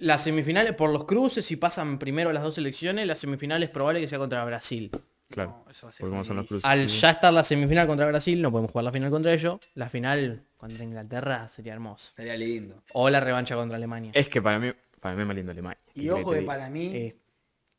[0.02, 4.02] Las semifinales, por los cruces, si pasan primero las dos selecciones, las semifinales es probable
[4.02, 4.91] que sea contra Brasil.
[5.30, 5.64] Claro.
[5.66, 6.66] No, eso va a ser Porque como son los cruces.
[6.66, 9.58] Al ya estar la semifinal contra Brasil, no podemos jugar la final contra ellos.
[9.76, 12.10] La final contra Inglaterra sería hermoso.
[12.10, 12.84] Estaría lindo.
[12.91, 14.12] O la revancha contra Alemania.
[14.14, 15.80] Es que para mí, para mí es más lindo Alemania.
[15.95, 17.16] Y ¿Qué ojo que para mí Eh,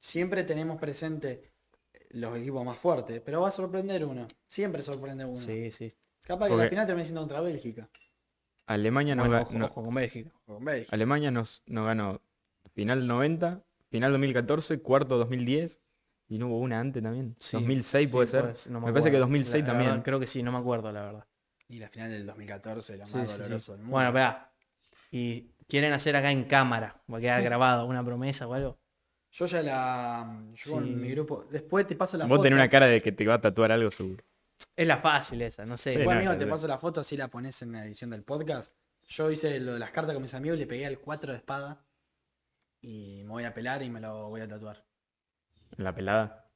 [0.01, 1.52] siempre tenemos presente
[2.13, 4.27] los equipos más fuertes, pero va a sorprender uno.
[4.49, 5.35] Siempre sorprende uno.
[5.37, 5.93] sí, sí.
[6.23, 7.89] Capaz que Porque- la final termine siendo contra Bélgica.
[8.67, 10.31] Alemania no, Bueno, ga- ojo, no- ojo con Bélgica.
[10.47, 10.95] O con Bélgica.
[10.95, 12.21] Alemania nos, no ganó
[12.75, 15.81] final 90, final 2014, cuarto 2010
[16.29, 17.35] y no hubo una antes también.
[17.39, 18.43] Sí, 2006 sí, puede ser.
[18.43, 19.27] puede ser, no me me parece que acuerdo.
[19.27, 20.03] 2006 La- la también.
[20.03, 21.27] creo que sí, no me acuerdo la verdad.
[21.69, 23.43] Y la final del 2014, la Sí, más sí, sí.
[23.43, 23.93] dolorosa del mundo.
[23.93, 24.53] Bueno, espera.
[25.11, 28.79] Y quieren hacer acá en cámara, va a quedar grabado una promesa o algo.
[29.33, 30.43] Yo ya la...
[30.55, 30.91] Yo Sí.
[30.91, 31.45] mi grupo...
[31.51, 32.43] Después te paso la Vos foto.
[32.45, 34.23] tenés una cara de que te va a tatuar algo seguro.
[34.77, 35.91] Es la fácil esa, no sé.
[35.97, 38.73] Después, no, amigo, te paso la foto, así la pones en la edición del podcast.
[39.09, 41.85] Yo hice lo de las cartas con mis amigos, le pegué al 4 de espada.
[42.81, 44.85] Y me voy a pelar y me lo voy a tatuar.
[45.79, 46.49] En la pelada.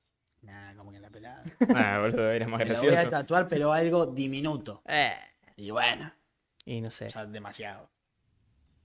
[0.42, 1.42] Nah, como que en la pelada.
[1.74, 3.10] Ah, boludo, era más Me lo voy a gracioso.
[3.10, 4.82] tatuar, pero algo diminuto.
[4.86, 5.14] Eh,
[5.56, 6.12] Y bueno,
[6.64, 7.08] y no sé.
[7.08, 7.90] ya demasiado.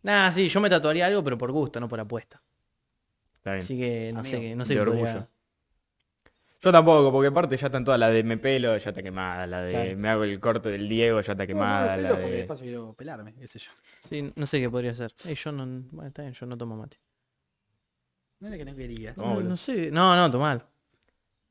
[0.04, 2.42] Nah, sí, yo me tatuaría algo, pero por gusto, no por apuesta.
[3.44, 3.62] Está bien.
[3.64, 5.28] Así que no sé, Amigo, qué- no sé de qué podría- orgullo.
[6.64, 9.62] Yo tampoco, porque aparte ya están todas la de me pelo, ya está quemada, la
[9.64, 9.98] de Claro.
[9.98, 12.30] me hago el corte del Diego, ya está quemada, no, la de...
[12.32, 13.72] de paso quiero pelarme, qué sé yo.
[14.02, 15.12] Sí, no sé qué podría ser.
[15.26, 16.98] Eh, yo no, bueno, está bien, yo no tomo mate.
[18.40, 19.18] No era que no querías.
[19.18, 19.50] No, No, boludo.
[19.50, 20.68] no sé, no, no, tomar.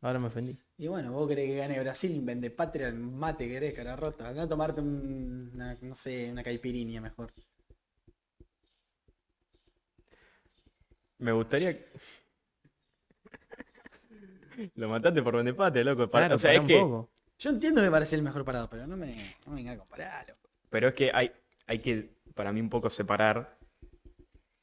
[0.01, 0.57] Ahora me ofendí.
[0.79, 4.29] Y bueno, vos querés que gane Brasil, vende patria, el mate querés, cara rota.
[4.29, 7.33] Andá a tomarte un- una, no sé, una caipirinha mejor.
[11.21, 11.77] Me gustaría...
[14.75, 16.09] Lo mataste por donde pate, loco.
[16.11, 16.79] para- Claro, o sea, es un que...
[16.79, 17.11] poco.
[17.39, 20.35] Yo entiendo que parece el mejor parado, pero no me, no me venga a compararlo.
[20.69, 21.33] Pero es que hay,
[21.67, 23.59] hay que, para mí, un poco separar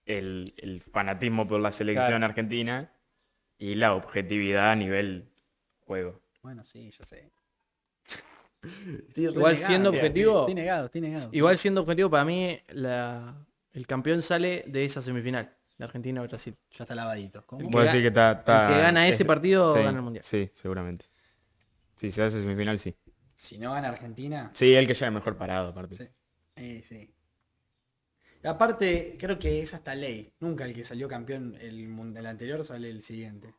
[0.06, 2.26] el, el fanatismo por la selección Claro.
[2.26, 2.94] argentina
[3.58, 5.32] y la objetividad a nivel
[5.80, 6.22] juego.
[6.44, 7.32] Bueno, sí, yo sé.
[9.16, 11.30] Igual siendo objetivo- Estoy negado, estoy negado.
[11.32, 16.28] Igual siendo objetivo, para mí la, el campeón sale de esa semifinal, de Argentina o
[16.28, 16.56] Brasil.
[16.78, 17.42] Ya está lavadito.
[17.42, 18.32] Que Puedo ga- decir que está...
[18.32, 20.24] está- el que gana ese es- partido sí, gana el Mundial.
[20.24, 21.06] Sí, seguramente.
[21.96, 22.96] Si se hace semifinal, sí.
[23.36, 25.96] Si no gana Argentina, Sí, el que ya es mejor parado, aparte.
[25.96, 26.08] sí.
[26.56, 27.14] Eh, sí.
[28.44, 30.34] Aparte, creo que es hasta ley.
[30.40, 33.54] Nunca el que salió campeón el, el anterior sale el siguiente.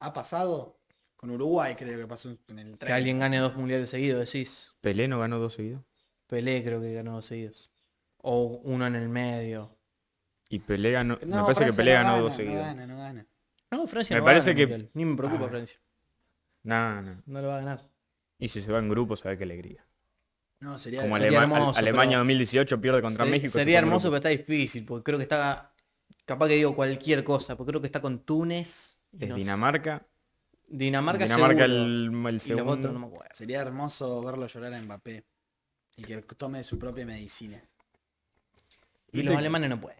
[0.00, 0.78] Ha pasado
[1.16, 2.94] con Uruguay, creo que pasó en el Que 30.
[2.94, 4.72] alguien gane dos mundiales seguidos, decís.
[4.80, 5.82] Pelé no ganó dos seguidos.
[6.26, 7.70] Pelé creo que ganó dos seguidos.
[8.18, 9.77] O uno en el medio.
[10.48, 11.18] Y Pelé ganó...
[11.26, 12.56] No, me parece que Pelé no gana, dos No seguidos.
[12.64, 13.26] gana, no gana.
[13.70, 14.90] No, Francia Me no va a parece ganar que-.
[14.94, 15.48] Ni me preocupa Ah.
[15.48, 15.80] Francia.
[16.62, 17.22] No, no.
[17.26, 17.88] No lo va a ganar.
[18.38, 19.84] Y si se va en grupo, sabe qué alegría.
[20.60, 23.52] No, sería Como sería Alema- hermoso, Alemania pero- 2018 pierde contra Se- México.
[23.52, 24.20] se Sería hermoso, grupo.
[24.22, 25.72] pero está difícil, porque creo que está...
[26.24, 28.98] Capaz que digo cualquier cosa, porque creo que está con Túnez.
[29.12, 29.36] y Es no.
[29.36, 30.06] Dinamarca.
[30.66, 31.72] Dinamarca, Dinamarca el,
[32.12, 32.72] el Y los segundo.
[32.72, 33.34] otros no me acuerdo.
[33.34, 35.24] Sería hermoso verlo llorar a Mbappé.
[35.96, 37.62] Y que tome su propia medicina.
[39.12, 39.98] Y los alemanes no pueden.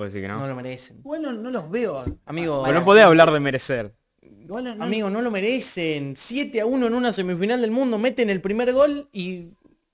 [0.00, 0.38] Vos decís que no.
[0.40, 0.98] No lo merecen.
[1.00, 2.04] Igual no, no los veo.
[2.24, 3.92] Amigo, Pero no podés hablar de merecer.
[4.22, 6.14] Igual no- no- Amigo, no lo merecen.
[6.16, 9.48] 7 a 1 en una semifinal del mundo, meten el primer gol y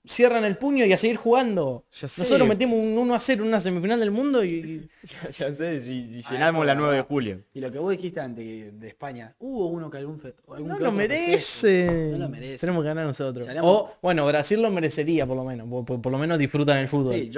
[0.07, 1.85] cierran el puño y a seguir jugando.
[2.01, 4.89] Nosotros metemos un 1 a 0 en una semifinal del mundo y...
[5.07, 7.41] Ya, ya sé, y, y Ah, llenamos la es 9 de julio.
[7.53, 10.67] Y lo que vos dijiste antes que de España, hubo uno que algún, fe- algún
[10.67, 10.91] No lo festejo.
[10.91, 12.11] merecen.
[12.11, 12.57] No lo merecen.
[12.59, 13.47] Tenemos que ganar nosotros.
[13.61, 15.67] O, bueno, Brasil lo merecería por lo menos.
[15.69, 17.13] Por, por- por lo menos disfrutan el fútbol.
[17.15, 17.29] Sí,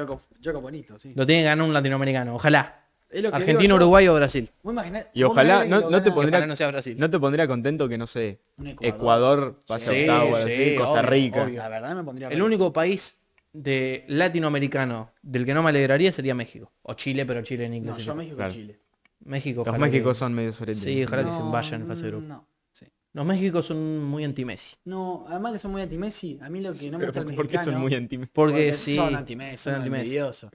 [0.62, 1.12] bonito, sí.
[1.16, 2.36] Lo tiene que ganar un latinoamericano.
[2.36, 2.89] Ojalá.
[3.10, 3.76] Es lo que Argentina, digo yo.
[3.86, 4.50] Uruguay o Brasil.
[4.62, 6.68] Vos imaginás- Y vos ojalá, que no, lo no te gana pondría, Ojalá no sea
[6.68, 6.96] Brasil.
[7.00, 11.44] no te pondría contento que, no sé, un Ecuador, pase Sí, así, Costa obvio, Rica.
[11.44, 11.58] obvio.
[11.58, 13.20] La verdad me pondría El único país
[13.52, 16.72] de latinoamericano del que no me alegraría sería México.
[16.84, 18.16] O Chile, pero Chile ni No, yo.
[18.16, 18.52] México Claro.
[18.54, 18.80] y Chile.
[19.26, 20.82] México, Los ojalá que- son medio soretes.
[20.84, 22.26] Sí, ojalá que se vayan en fase de grupo.
[22.28, 22.86] No, sí.
[23.14, 24.78] Los Méxicos son muy anti-Messi.
[24.86, 27.48] No, además que son muy anti-Messi, a mí lo que no me gusta del ¿Por
[27.48, 30.04] qué son muy anti Porque, sí, son anti-Messi, son son anti-Messi.
[30.06, 30.52] envidiosos.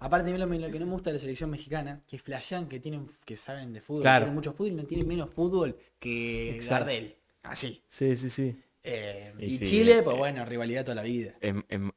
[0.00, 2.68] Aparte, a mí lo, lo que no me gusta de la selección mexicana, que flashean
[2.68, 4.24] que tienen, que saben de fútbol, Claro.
[4.24, 6.86] tienen mucho fútbol y no tienen menos fútbol que Exacto.
[6.86, 7.16] Gardel.
[7.42, 7.82] Así.
[7.88, 8.56] Sí, sí, sí.
[8.82, 11.34] Eh, Y y sí, Chile, eh, pues bueno, rivalidad toda la vida.
[11.40, 11.92] En, en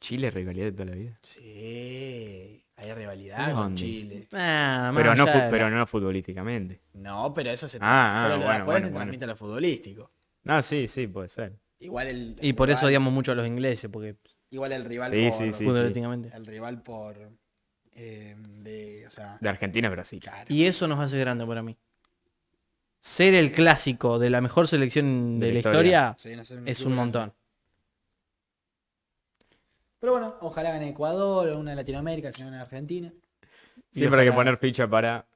[0.00, 1.12] Chile, rivalidad de toda la vida.
[1.22, 3.74] Sí, hay rivalidad con.
[3.74, 4.28] Chile.
[4.32, 6.80] Ah, Pero no, pero no futbolísticamente.
[6.94, 8.98] No, pero eso se Ah, ah, pero lo de bueno, bueno, se bueno.
[8.98, 10.10] transmite a lo futbolístico.
[10.46, 11.52] Ah, sí, sí, puede ser.
[11.80, 14.16] Igual el Y por eso odiamos mucho a los ingleses, porque
[14.50, 15.64] igual el rival Sí, por, sí, sí.
[15.64, 16.30] futbolísticamente.
[16.34, 17.16] el rival por
[17.92, 20.20] eh, de, o sea, De Argentina a Brasil.
[20.20, 20.46] claro.
[20.48, 21.76] Y eso nos hace grande para mí.
[23.00, 27.32] Ser el clásico de la mejor selección de, De la historia, no es un montón.
[29.98, 33.12] Pero bueno, ojalá gane Ecuador, o una de Latinoamérica, si no gana Argentina.
[33.90, 35.26] Siempre hay que ojalá- poner ficha para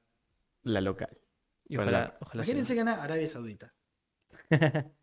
[0.63, 1.15] la local.
[1.67, 2.51] Y ojalá, ojalá sea.
[2.51, 3.73] Imagínense ganar Arabia Saudita.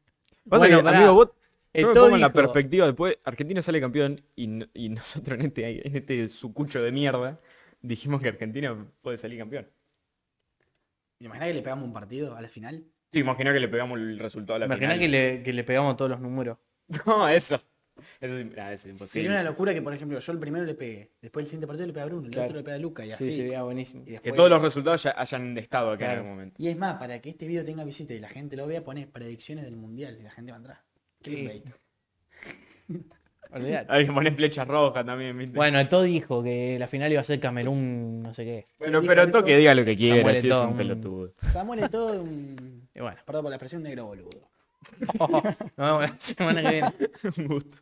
[0.44, 1.30] Bueno, que, amigo, vos
[1.74, 5.86] yo me en la perspectiva, después Argentina sale campeón y, no- y nosotros en este,
[5.86, 7.40] en este sucucho de mierda
[7.80, 9.68] dijimos que Argentina puede salir campeón.
[11.20, 12.84] Imaginá que le pegamos un partido a la final.
[13.12, 14.98] Sí, imagina que le pegamos el resultado a la Imaginá final.
[15.00, 16.58] que le, que le pegamos todos los números.
[17.06, 17.60] No, eso.
[18.20, 19.06] Eso es, ah, eso es imposible.
[19.28, 21.86] Sería una locura que, por ejemplo, yo el primero le pegué, después el siguiente partido
[21.86, 22.46] le pega a Bruno, el Claro.
[22.46, 23.32] otro le pega a Luca y Sí, así.
[23.32, 24.02] sería buenísimo.
[24.06, 26.12] Y, Que todos los resultados ya hayan estado acá Claro.
[26.12, 26.56] en algún momento.
[26.62, 29.08] y es más, para que este video tenga visita y la gente lo vea, poner
[29.10, 30.80] predicciones del mundial y la gente va a entrar.
[31.22, 31.64] Clickbait.
[33.54, 33.92] Olvidate.
[33.92, 35.54] Hay que poner flechas rojas también, ¿viste?
[35.56, 38.66] Bueno, todo dijo que la final iba a ser Camerún, no sé qué.
[38.78, 39.30] Bueno, pero eso.
[39.30, 41.32] toque diga lo que quiera, Samuel si es Eto'o, un un- pelotudo.
[41.52, 42.88] Samuel es todo un...
[42.94, 44.30] Y bueno, Perdón por la expresión negro boludo.
[45.18, 46.92] nos vemos la semana que viene.
[47.38, 47.76] un gusto.